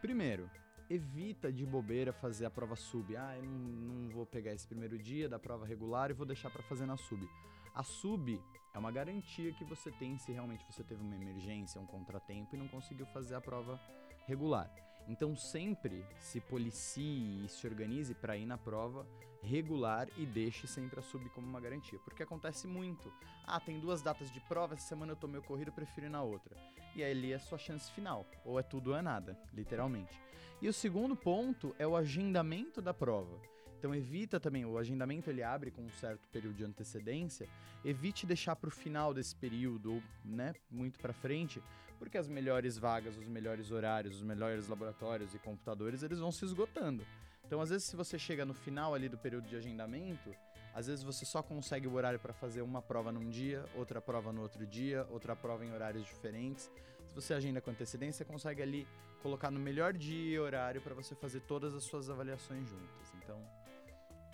Primeiro, 0.00 0.50
evita 0.88 1.52
de 1.52 1.64
bobeira 1.64 2.12
fazer 2.12 2.46
a 2.46 2.50
prova 2.50 2.74
sub. 2.76 3.16
Ah, 3.16 3.36
eu 3.36 3.44
não, 3.44 3.52
não 3.52 4.08
vou 4.10 4.26
pegar 4.26 4.52
esse 4.52 4.66
primeiro 4.66 4.98
dia 4.98 5.28
da 5.28 5.38
prova 5.38 5.66
regular 5.66 6.10
e 6.10 6.14
vou 6.14 6.26
deixar 6.26 6.50
para 6.50 6.62
fazer 6.62 6.86
na 6.86 6.96
sub. 6.96 7.28
A 7.74 7.82
sub 7.82 8.40
é 8.74 8.78
uma 8.78 8.90
garantia 8.90 9.52
que 9.52 9.64
você 9.64 9.90
tem 9.90 10.18
se 10.18 10.32
realmente 10.32 10.64
você 10.70 10.82
teve 10.82 11.02
uma 11.02 11.14
emergência, 11.14 11.80
um 11.80 11.86
contratempo 11.86 12.54
e 12.54 12.58
não 12.58 12.68
conseguiu 12.68 13.06
fazer 13.06 13.34
a 13.34 13.40
prova 13.40 13.80
regular. 14.26 14.70
Então 15.08 15.36
sempre 15.36 16.04
se 16.18 16.40
policie 16.40 17.44
e 17.44 17.48
se 17.48 17.66
organize 17.66 18.14
para 18.14 18.36
ir 18.36 18.46
na 18.46 18.58
prova 18.58 19.06
regular 19.42 20.08
e 20.16 20.26
deixe 20.26 20.66
sempre 20.66 20.98
a 20.98 21.02
sub 21.02 21.28
como 21.30 21.46
uma 21.46 21.60
garantia, 21.60 21.98
porque 22.00 22.22
acontece 22.22 22.66
muito. 22.66 23.12
Ah, 23.44 23.60
tem 23.60 23.78
duas 23.78 24.02
datas 24.02 24.30
de 24.30 24.40
prova, 24.40 24.74
essa 24.74 24.88
semana 24.88 25.12
eu 25.12 25.16
tô 25.16 25.28
meio 25.28 25.42
corrido, 25.42 25.72
prefiro 25.72 26.06
ir 26.06 26.10
na 26.10 26.22
outra. 26.22 26.56
E 26.94 27.04
aí 27.04 27.12
ali 27.12 27.32
é 27.32 27.36
a 27.36 27.40
sua 27.40 27.58
chance 27.58 27.90
final, 27.92 28.26
ou 28.44 28.58
é 28.58 28.62
tudo 28.62 28.90
ou 28.90 28.96
é 28.96 29.02
nada, 29.02 29.38
literalmente. 29.52 30.20
E 30.60 30.68
o 30.68 30.72
segundo 30.72 31.14
ponto 31.14 31.74
é 31.78 31.86
o 31.86 31.96
agendamento 31.96 32.82
da 32.82 32.92
prova. 32.92 33.40
Então 33.78 33.94
evita 33.94 34.40
também, 34.40 34.64
o 34.64 34.78
agendamento 34.78 35.30
ele 35.30 35.42
abre 35.42 35.70
com 35.70 35.82
um 35.82 35.90
certo 35.90 36.26
período 36.28 36.56
de 36.56 36.64
antecedência, 36.64 37.48
evite 37.84 38.26
deixar 38.26 38.56
para 38.56 38.68
o 38.68 38.72
final 38.72 39.14
desse 39.14 39.36
período, 39.36 39.94
ou 39.94 40.02
né, 40.24 40.54
muito 40.70 40.98
para 40.98 41.12
frente, 41.12 41.62
porque 41.98 42.18
as 42.18 42.28
melhores 42.28 42.78
vagas, 42.78 43.16
os 43.16 43.26
melhores 43.26 43.70
horários, 43.70 44.16
os 44.16 44.22
melhores 44.22 44.68
laboratórios 44.68 45.34
e 45.34 45.38
computadores, 45.38 46.02
eles 46.02 46.18
vão 46.18 46.30
se 46.30 46.44
esgotando. 46.44 47.04
Então, 47.44 47.60
às 47.60 47.70
vezes, 47.70 47.86
se 47.86 47.96
você 47.96 48.18
chega 48.18 48.44
no 48.44 48.54
final 48.54 48.94
ali 48.94 49.08
do 49.08 49.16
período 49.16 49.48
de 49.48 49.56
agendamento, 49.56 50.34
às 50.74 50.88
vezes 50.88 51.02
você 51.02 51.24
só 51.24 51.42
consegue 51.42 51.86
o 51.86 51.94
horário 51.94 52.18
para 52.18 52.32
fazer 52.32 52.60
uma 52.60 52.82
prova 52.82 53.10
num 53.10 53.28
dia, 53.30 53.64
outra 53.74 54.00
prova 54.00 54.32
no 54.32 54.42
outro 54.42 54.66
dia, 54.66 55.06
outra 55.10 55.34
prova 55.34 55.64
em 55.64 55.72
horários 55.72 56.04
diferentes. 56.04 56.70
Se 57.06 57.14
você 57.14 57.32
agenda 57.32 57.60
com 57.60 57.70
antecedência, 57.70 58.24
você 58.24 58.30
consegue 58.30 58.62
ali 58.62 58.86
colocar 59.22 59.50
no 59.50 59.58
melhor 59.58 59.92
dia 59.92 60.34
e 60.34 60.38
horário 60.38 60.82
para 60.82 60.94
você 60.94 61.14
fazer 61.14 61.40
todas 61.40 61.74
as 61.74 61.84
suas 61.84 62.10
avaliações 62.10 62.68
juntas. 62.68 63.12
Então, 63.22 63.40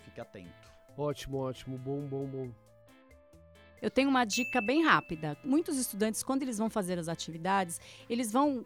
fique 0.03 0.19
atento. 0.19 0.71
Ótimo, 0.97 1.37
ótimo, 1.37 1.77
bom, 1.77 2.01
bom, 2.07 2.27
bom. 2.27 2.51
Eu 3.83 3.91
tenho 3.91 4.07
uma 4.07 4.23
dica 4.23 4.61
bem 4.61 4.81
rápida. 4.81 5.37
Muitos 5.43 5.77
estudantes, 5.77 6.23
quando 6.23 6.41
eles 6.41 6.57
vão 6.57 6.69
fazer 6.69 6.97
as 6.97 7.09
atividades, 7.09 7.81
eles 8.09 8.31
vão 8.31 8.65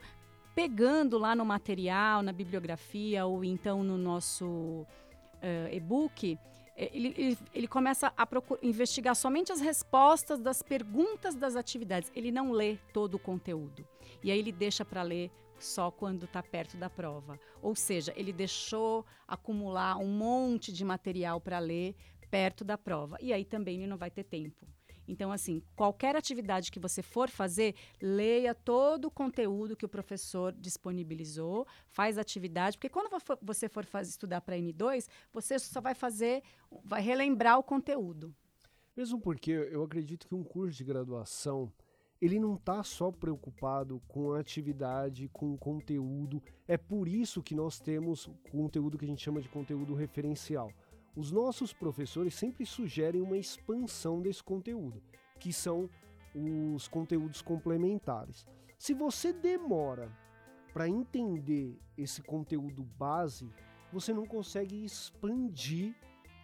pegando 0.54 1.18
lá 1.18 1.36
no 1.36 1.44
material, 1.44 2.22
na 2.22 2.32
bibliografia 2.32 3.26
ou 3.26 3.44
então 3.44 3.84
no 3.84 3.98
nosso 3.98 4.46
uh, 4.46 5.74
e-book, 5.74 6.38
eh, 6.76 6.92
ele, 6.94 7.16
ele, 7.18 7.38
ele, 7.52 7.68
começa 7.68 8.14
a 8.16 8.28
investigar 8.62 9.16
somente 9.16 9.52
as 9.52 9.60
respostas 9.60 10.40
das 10.40 10.62
perguntas 10.62 11.34
das 11.36 11.56
atividades. 11.56 12.12
Ele 12.16 12.32
não 12.32 12.52
lê 12.52 12.78
todo 12.94 13.16
o 13.16 13.20
conteúdo. 13.20 13.84
E 14.24 14.30
aí 14.30 14.38
ele 14.38 14.52
deixa 14.52 14.86
para 14.86 15.02
ler 15.02 15.32
só 15.58 15.90
quando 15.90 16.26
está 16.26 16.44
perto 16.44 16.78
da 16.78 16.92
prova. 16.92 17.40
Ou 17.60 17.74
seja, 17.74 18.14
ele 18.16 18.32
deixou 18.32 19.04
acumular 19.28 19.98
um 19.98 20.12
monte 20.12 20.72
de 20.72 20.86
material 20.86 21.42
para 21.42 21.58
ler 21.58 21.96
perto 22.30 22.64
da 22.64 22.78
prova. 22.78 23.18
E 23.20 23.34
aí 23.34 23.44
também 23.44 23.78
ele 23.78 23.88
não 23.88 23.98
vai 23.98 24.12
ter 24.12 24.24
tempo. 24.24 24.77
Então, 25.08 25.32
assim, 25.32 25.62
qualquer 25.76 26.16
atividade 26.16 26.72
que 26.72 26.80
você 26.80 27.02
for 27.02 27.30
fazer, 27.30 27.76
leia 28.02 28.54
todo 28.54 29.06
o 29.06 29.12
conteúdo 29.12 29.76
que 29.76 29.86
o 29.86 29.90
professor 29.90 30.52
disponibilizou, 30.52 31.66
faz 31.88 32.18
atividade, 32.18 32.78
porque 32.78 32.90
quando 32.90 33.10
você 33.42 33.70
for 33.70 33.86
fazer, 33.86 34.10
estudar 34.10 34.42
para 34.42 34.58
N2, 34.58 35.08
você 35.32 35.58
só 35.58 35.80
vai 35.80 35.96
fazer, 35.96 36.44
vai 36.84 37.02
relembrar 37.02 37.58
o 37.58 37.64
conteúdo. 37.64 38.36
Mesmo 38.96 39.20
porque 39.20 39.52
eu 39.52 39.84
acredito 39.84 40.28
que 40.28 40.36
um 40.36 40.44
curso 40.44 40.78
de 40.78 40.84
graduação 40.84 41.72
ele 42.20 42.40
não 42.40 42.56
está 42.56 42.84
só 42.84 43.12
preocupado 43.12 44.02
com 44.08 44.34
a 44.34 44.40
atividade, 44.40 45.30
com 45.32 45.54
o 45.54 45.58
conteúdo. 45.58 46.42
É 46.68 46.78
por 46.78 47.08
isso 47.08 47.44
que 47.44 47.54
nós 47.54 47.80
temos 47.80 48.28
conteúdo 48.52 48.98
que 48.98 49.06
a 49.06 49.08
gente 49.08 49.24
chama 49.24 49.42
de 49.42 49.48
conteúdo 49.50 49.94
referencial. 49.94 50.72
Os 51.18 51.32
nossos 51.32 51.74
professores 51.74 52.36
sempre 52.36 52.66
sugerem 52.66 53.22
uma 53.22 53.38
expansão 53.38 54.22
desse 54.22 54.44
conteúdo, 54.44 55.02
que 55.40 55.52
são 55.52 55.90
os 56.36 56.88
conteúdos 56.88 57.42
complementares. 57.42 58.46
Se 58.78 58.94
você 58.94 59.34
demora 59.34 60.16
para 60.72 60.88
entender 60.88 61.80
esse 61.98 62.22
conteúdo 62.22 62.84
base, 62.84 63.52
você 63.92 64.14
não 64.14 64.28
consegue 64.28 64.86
expandir 64.86 65.96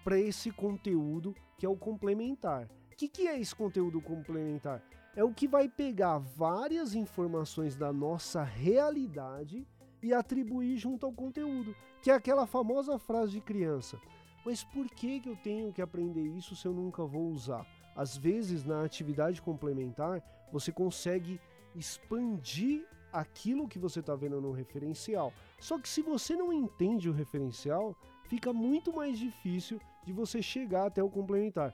para 0.03 0.19
esse 0.19 0.49
conteúdo 0.51 1.35
que 1.55 1.65
é 1.65 1.69
o 1.69 1.77
complementar. 1.77 2.65
O 2.91 2.95
que, 2.95 3.07
que 3.07 3.27
é 3.27 3.39
esse 3.39 3.55
conteúdo 3.55 4.01
complementar? 4.01 4.83
é 5.15 5.23
o 5.23 5.33
que 5.33 5.47
vai 5.47 5.69
pegar 5.69 6.17
várias 6.17 6.95
informações 6.95 7.75
da 7.75 7.93
nossa 7.93 8.43
realidade 8.43 9.67
e 10.01 10.13
atribuir 10.13 10.75
junto 10.77 11.05
ao 11.05 11.13
conteúdo, 11.13 11.75
que 12.01 12.09
é 12.09 12.13
aquela 12.13 12.45
famosa 12.47 12.97
frase 12.97 13.33
de 13.33 13.41
criança. 13.41 13.99
Mas 14.45 14.63
por 14.63 14.89
que, 14.89 15.19
que 15.19 15.29
eu 15.29 15.35
tenho 15.37 15.71
que 15.71 15.81
aprender 15.81 16.23
isso 16.23 16.55
se 16.55 16.67
eu 16.67 16.73
nunca 16.73 17.05
vou 17.05 17.29
usar? 17.29 17.65
Às 17.95 18.17
vezes, 18.17 18.63
na 18.65 18.83
atividade 18.83 19.41
complementar, 19.41 20.21
você 20.51 20.71
consegue 20.71 21.39
expandir 21.75 22.85
aquilo 23.11 23.67
que 23.67 23.79
você 23.79 23.99
está 23.99 24.15
vendo 24.15 24.41
no 24.41 24.51
referencial. 24.51 25.31
Só 25.59 25.79
que 25.79 25.87
se 25.87 26.01
você 26.01 26.35
não 26.35 26.51
entende 26.51 27.07
o 27.07 27.13
referencial, 27.13 27.95
fica 28.27 28.51
muito 28.51 28.91
mais 28.91 29.17
difícil 29.17 29.79
de 30.03 30.11
você 30.11 30.41
chegar 30.41 30.87
até 30.87 31.01
o 31.01 31.09
complementar. 31.09 31.73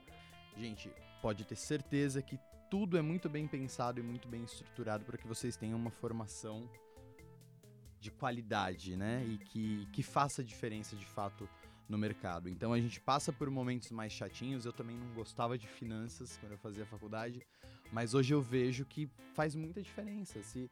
Gente, 0.56 0.92
pode 1.22 1.44
ter 1.44 1.56
certeza 1.56 2.22
que 2.22 2.38
tudo 2.70 2.96
é 2.96 3.02
muito 3.02 3.28
bem 3.28 3.48
pensado 3.48 3.98
e 3.98 4.02
muito 4.02 4.28
bem 4.28 4.44
estruturado 4.44 5.04
para 5.04 5.18
que 5.18 5.26
vocês 5.26 5.56
tenham 5.56 5.78
uma 5.78 5.90
formação 5.90 6.68
de 7.98 8.10
qualidade, 8.10 8.96
né? 8.96 9.24
E 9.26 9.38
que, 9.38 9.86
que 9.92 10.02
faça 10.02 10.44
diferença 10.44 10.94
de 10.94 11.04
fato 11.04 11.48
no 11.90 11.98
mercado. 11.98 12.48
Então 12.48 12.72
a 12.72 12.80
gente 12.80 13.00
passa 13.00 13.32
por 13.32 13.50
momentos 13.50 13.90
mais 13.90 14.12
chatinhos. 14.12 14.64
Eu 14.64 14.72
também 14.72 14.96
não 14.96 15.12
gostava 15.12 15.58
de 15.58 15.66
finanças 15.66 16.38
quando 16.38 16.52
eu 16.52 16.58
fazia 16.58 16.86
faculdade, 16.86 17.44
mas 17.92 18.14
hoje 18.14 18.32
eu 18.32 18.40
vejo 18.40 18.84
que 18.86 19.10
faz 19.34 19.54
muita 19.56 19.82
diferença. 19.82 20.40
Se, 20.42 20.70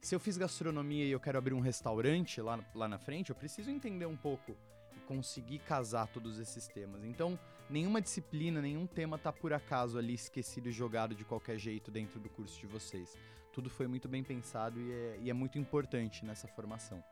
se 0.00 0.14
eu 0.14 0.20
fiz 0.20 0.36
gastronomia 0.36 1.06
e 1.06 1.10
eu 1.10 1.18
quero 1.18 1.38
abrir 1.38 1.54
um 1.54 1.60
restaurante 1.60 2.40
lá, 2.40 2.60
lá 2.74 2.86
na 2.86 2.98
frente, 2.98 3.30
eu 3.30 3.36
preciso 3.36 3.70
entender 3.70 4.04
um 4.04 4.16
pouco 4.16 4.54
e 4.94 5.00
conseguir 5.00 5.58
casar 5.60 6.06
todos 6.08 6.38
esses 6.38 6.68
temas. 6.68 7.02
Então, 7.02 7.38
nenhuma 7.70 8.02
disciplina, 8.02 8.60
nenhum 8.60 8.86
tema 8.86 9.16
tá 9.16 9.32
por 9.32 9.54
acaso 9.54 9.96
ali 9.98 10.12
esquecido 10.12 10.68
e 10.68 10.72
jogado 10.72 11.14
de 11.14 11.24
qualquer 11.24 11.58
jeito 11.58 11.90
dentro 11.90 12.20
do 12.20 12.28
curso 12.28 12.60
de 12.60 12.66
vocês. 12.66 13.16
Tudo 13.54 13.70
foi 13.70 13.86
muito 13.86 14.06
bem 14.06 14.22
pensado 14.22 14.78
e 14.78 14.92
é, 14.92 15.18
e 15.22 15.30
é 15.30 15.32
muito 15.32 15.58
importante 15.58 16.24
nessa 16.24 16.46
formação. 16.46 17.02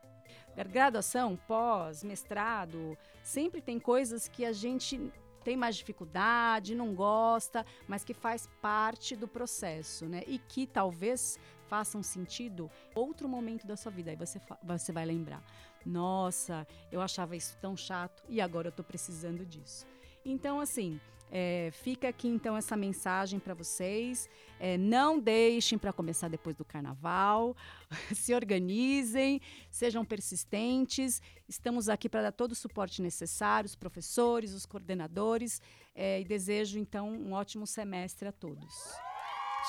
Graduação, 0.69 1.37
pós, 1.47 2.03
mestrado, 2.03 2.97
sempre 3.23 3.61
tem 3.61 3.79
coisas 3.79 4.27
que 4.27 4.45
a 4.45 4.51
gente 4.51 5.11
tem 5.43 5.57
mais 5.57 5.75
dificuldade, 5.75 6.75
não 6.75 6.93
gosta, 6.93 7.65
mas 7.87 8.03
que 8.03 8.13
faz 8.13 8.47
parte 8.61 9.15
do 9.15 9.27
processo, 9.27 10.05
né? 10.05 10.23
E 10.27 10.37
que 10.37 10.67
talvez 10.67 11.39
façam 11.67 12.03
sentido 12.03 12.69
outro 12.93 13.27
momento 13.27 13.65
da 13.65 13.75
sua 13.75 13.91
vida. 13.91 14.11
Aí 14.11 14.17
você, 14.17 14.39
você 14.63 14.91
vai 14.91 15.05
lembrar: 15.05 15.43
nossa, 15.85 16.67
eu 16.91 17.01
achava 17.01 17.35
isso 17.35 17.57
tão 17.59 17.75
chato 17.75 18.23
e 18.29 18.39
agora 18.41 18.67
eu 18.67 18.71
estou 18.71 18.85
precisando 18.85 19.45
disso. 19.45 19.85
Então, 20.23 20.59
assim, 20.59 20.99
é, 21.31 21.69
fica 21.71 22.09
aqui 22.09 22.27
então 22.27 22.57
essa 22.57 22.75
mensagem 22.75 23.39
para 23.39 23.53
vocês. 23.53 24.29
É, 24.59 24.77
não 24.77 25.17
deixem 25.17 25.77
para 25.77 25.93
começar 25.93 26.27
depois 26.27 26.55
do 26.57 26.65
carnaval. 26.65 27.55
Se 28.13 28.35
organizem, 28.35 29.39
sejam 29.69 30.03
persistentes. 30.03 31.21
Estamos 31.47 31.87
aqui 31.87 32.09
para 32.09 32.23
dar 32.23 32.31
todo 32.33 32.51
o 32.51 32.55
suporte 32.55 33.01
necessário, 33.01 33.65
os 33.65 33.75
professores, 33.75 34.53
os 34.53 34.65
coordenadores. 34.65 35.61
É, 35.95 36.19
e 36.19 36.25
desejo 36.25 36.77
então 36.77 37.09
um 37.09 37.31
ótimo 37.31 37.65
semestre 37.65 38.27
a 38.27 38.31
todos. 38.31 38.75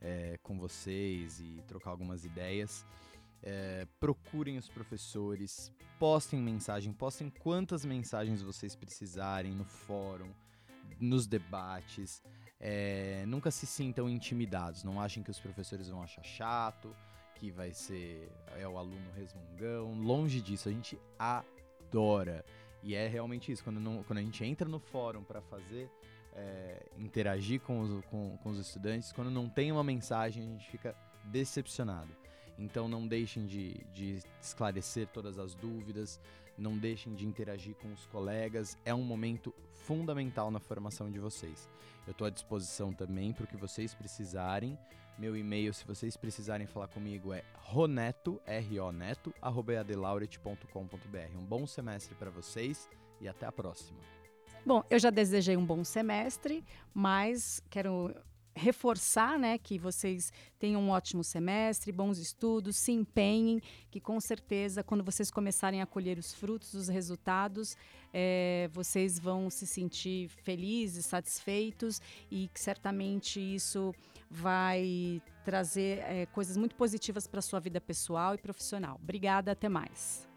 é, 0.00 0.38
com 0.44 0.56
vocês 0.56 1.40
e 1.40 1.60
trocar 1.66 1.90
algumas 1.90 2.24
ideias. 2.24 2.86
É, 3.42 3.84
procurem 3.98 4.56
os 4.56 4.68
professores, 4.68 5.72
postem 5.98 6.40
mensagem, 6.40 6.92
postem 6.92 7.28
quantas 7.28 7.84
mensagens 7.84 8.40
vocês 8.42 8.76
precisarem 8.76 9.52
no 9.56 9.64
fórum, 9.64 10.32
nos 11.00 11.26
debates. 11.26 12.22
É, 12.60 13.24
nunca 13.26 13.50
se 13.50 13.66
sintam 13.66 14.08
intimidados, 14.08 14.84
não 14.84 15.00
achem 15.00 15.24
que 15.24 15.30
os 15.32 15.40
professores 15.40 15.88
vão 15.88 16.00
achar 16.00 16.22
chato, 16.22 16.94
que 17.34 17.50
vai 17.50 17.72
ser 17.72 18.30
é 18.56 18.68
o 18.68 18.78
aluno 18.78 19.10
resmungão. 19.16 20.00
Longe 20.00 20.40
disso, 20.40 20.68
a 20.68 20.72
gente 20.72 20.96
adora. 21.18 22.44
E 22.84 22.94
é 22.94 23.08
realmente 23.08 23.50
isso, 23.50 23.64
quando, 23.64 23.80
não, 23.80 24.04
quando 24.04 24.20
a 24.20 24.22
gente 24.22 24.44
entra 24.44 24.68
no 24.68 24.78
fórum 24.78 25.24
para 25.24 25.42
fazer 25.42 25.90
é, 26.34 26.86
interagir 26.96 27.60
com 27.60 27.80
os, 27.80 28.04
com, 28.06 28.36
com 28.38 28.50
os 28.50 28.58
estudantes, 28.58 29.12
quando 29.12 29.30
não 29.30 29.48
tem 29.48 29.70
uma 29.70 29.84
mensagem, 29.84 30.42
a 30.42 30.46
gente 30.46 30.70
fica 30.70 30.94
decepcionado. 31.24 32.10
Então 32.58 32.88
não 32.88 33.06
deixem 33.06 33.46
de, 33.46 33.74
de 33.92 34.18
esclarecer 34.40 35.08
todas 35.08 35.38
as 35.38 35.54
dúvidas, 35.54 36.20
não 36.56 36.76
deixem 36.76 37.14
de 37.14 37.26
interagir 37.26 37.74
com 37.76 37.92
os 37.92 38.06
colegas, 38.06 38.78
é 38.84 38.94
um 38.94 39.02
momento 39.02 39.54
fundamental 39.72 40.50
na 40.50 40.60
formação 40.60 41.10
de 41.10 41.18
vocês. 41.18 41.68
Eu 42.06 42.12
estou 42.12 42.26
à 42.26 42.30
disposição 42.30 42.92
também 42.92 43.32
para 43.32 43.44
o 43.44 43.46
que 43.46 43.56
vocês 43.56 43.94
precisarem. 43.94 44.78
Meu 45.18 45.36
e-mail, 45.36 45.72
se 45.72 45.84
vocês 45.84 46.16
precisarem 46.16 46.66
falar 46.66 46.88
comigo, 46.88 47.32
é 47.32 47.44
roneto, 47.54 48.40
R-O-neto, 48.46 49.34
Um 51.36 51.44
bom 51.44 51.66
semestre 51.66 52.14
para 52.14 52.30
vocês 52.30 52.88
e 53.20 53.28
até 53.28 53.46
a 53.46 53.52
próxima. 53.52 54.21
Bom, 54.64 54.84
eu 54.88 54.98
já 54.98 55.10
desejei 55.10 55.56
um 55.56 55.66
bom 55.66 55.82
semestre, 55.82 56.64
mas 56.94 57.60
quero 57.68 58.14
reforçar, 58.54 59.38
né, 59.38 59.58
que 59.58 59.78
vocês 59.78 60.32
tenham 60.58 60.80
um 60.80 60.90
ótimo 60.90 61.24
semestre, 61.24 61.90
bons 61.90 62.18
estudos, 62.18 62.76
se 62.76 62.92
empenhem, 62.92 63.60
que 63.90 64.00
com 64.00 64.20
certeza 64.20 64.82
quando 64.82 65.02
vocês 65.02 65.30
começarem 65.30 65.80
a 65.80 65.86
colher 65.86 66.18
os 66.18 66.34
frutos, 66.34 66.74
os 66.74 66.88
resultados, 66.88 67.76
é, 68.12 68.68
vocês 68.72 69.18
vão 69.18 69.48
se 69.48 69.66
sentir 69.66 70.28
felizes, 70.28 71.06
satisfeitos 71.06 72.00
e 72.30 72.48
que 72.52 72.60
certamente 72.60 73.40
isso 73.40 73.94
vai 74.30 75.22
trazer 75.44 75.98
é, 76.00 76.26
coisas 76.26 76.56
muito 76.56 76.76
positivas 76.76 77.26
para 77.26 77.40
sua 77.40 77.58
vida 77.58 77.80
pessoal 77.80 78.34
e 78.34 78.38
profissional. 78.38 78.98
Obrigada, 79.02 79.52
até 79.52 79.68
mais. 79.68 80.28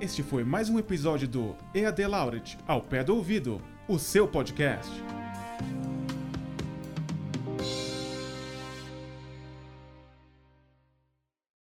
Este 0.00 0.22
foi 0.22 0.44
mais 0.44 0.70
um 0.70 0.78
episódio 0.78 1.28
do 1.28 1.54
EAD 1.74 2.06
Laureate, 2.06 2.56
ao 2.66 2.80
pé 2.80 3.04
do 3.04 3.14
ouvido, 3.14 3.60
o 3.86 3.98
seu 3.98 4.26
podcast. 4.26 4.90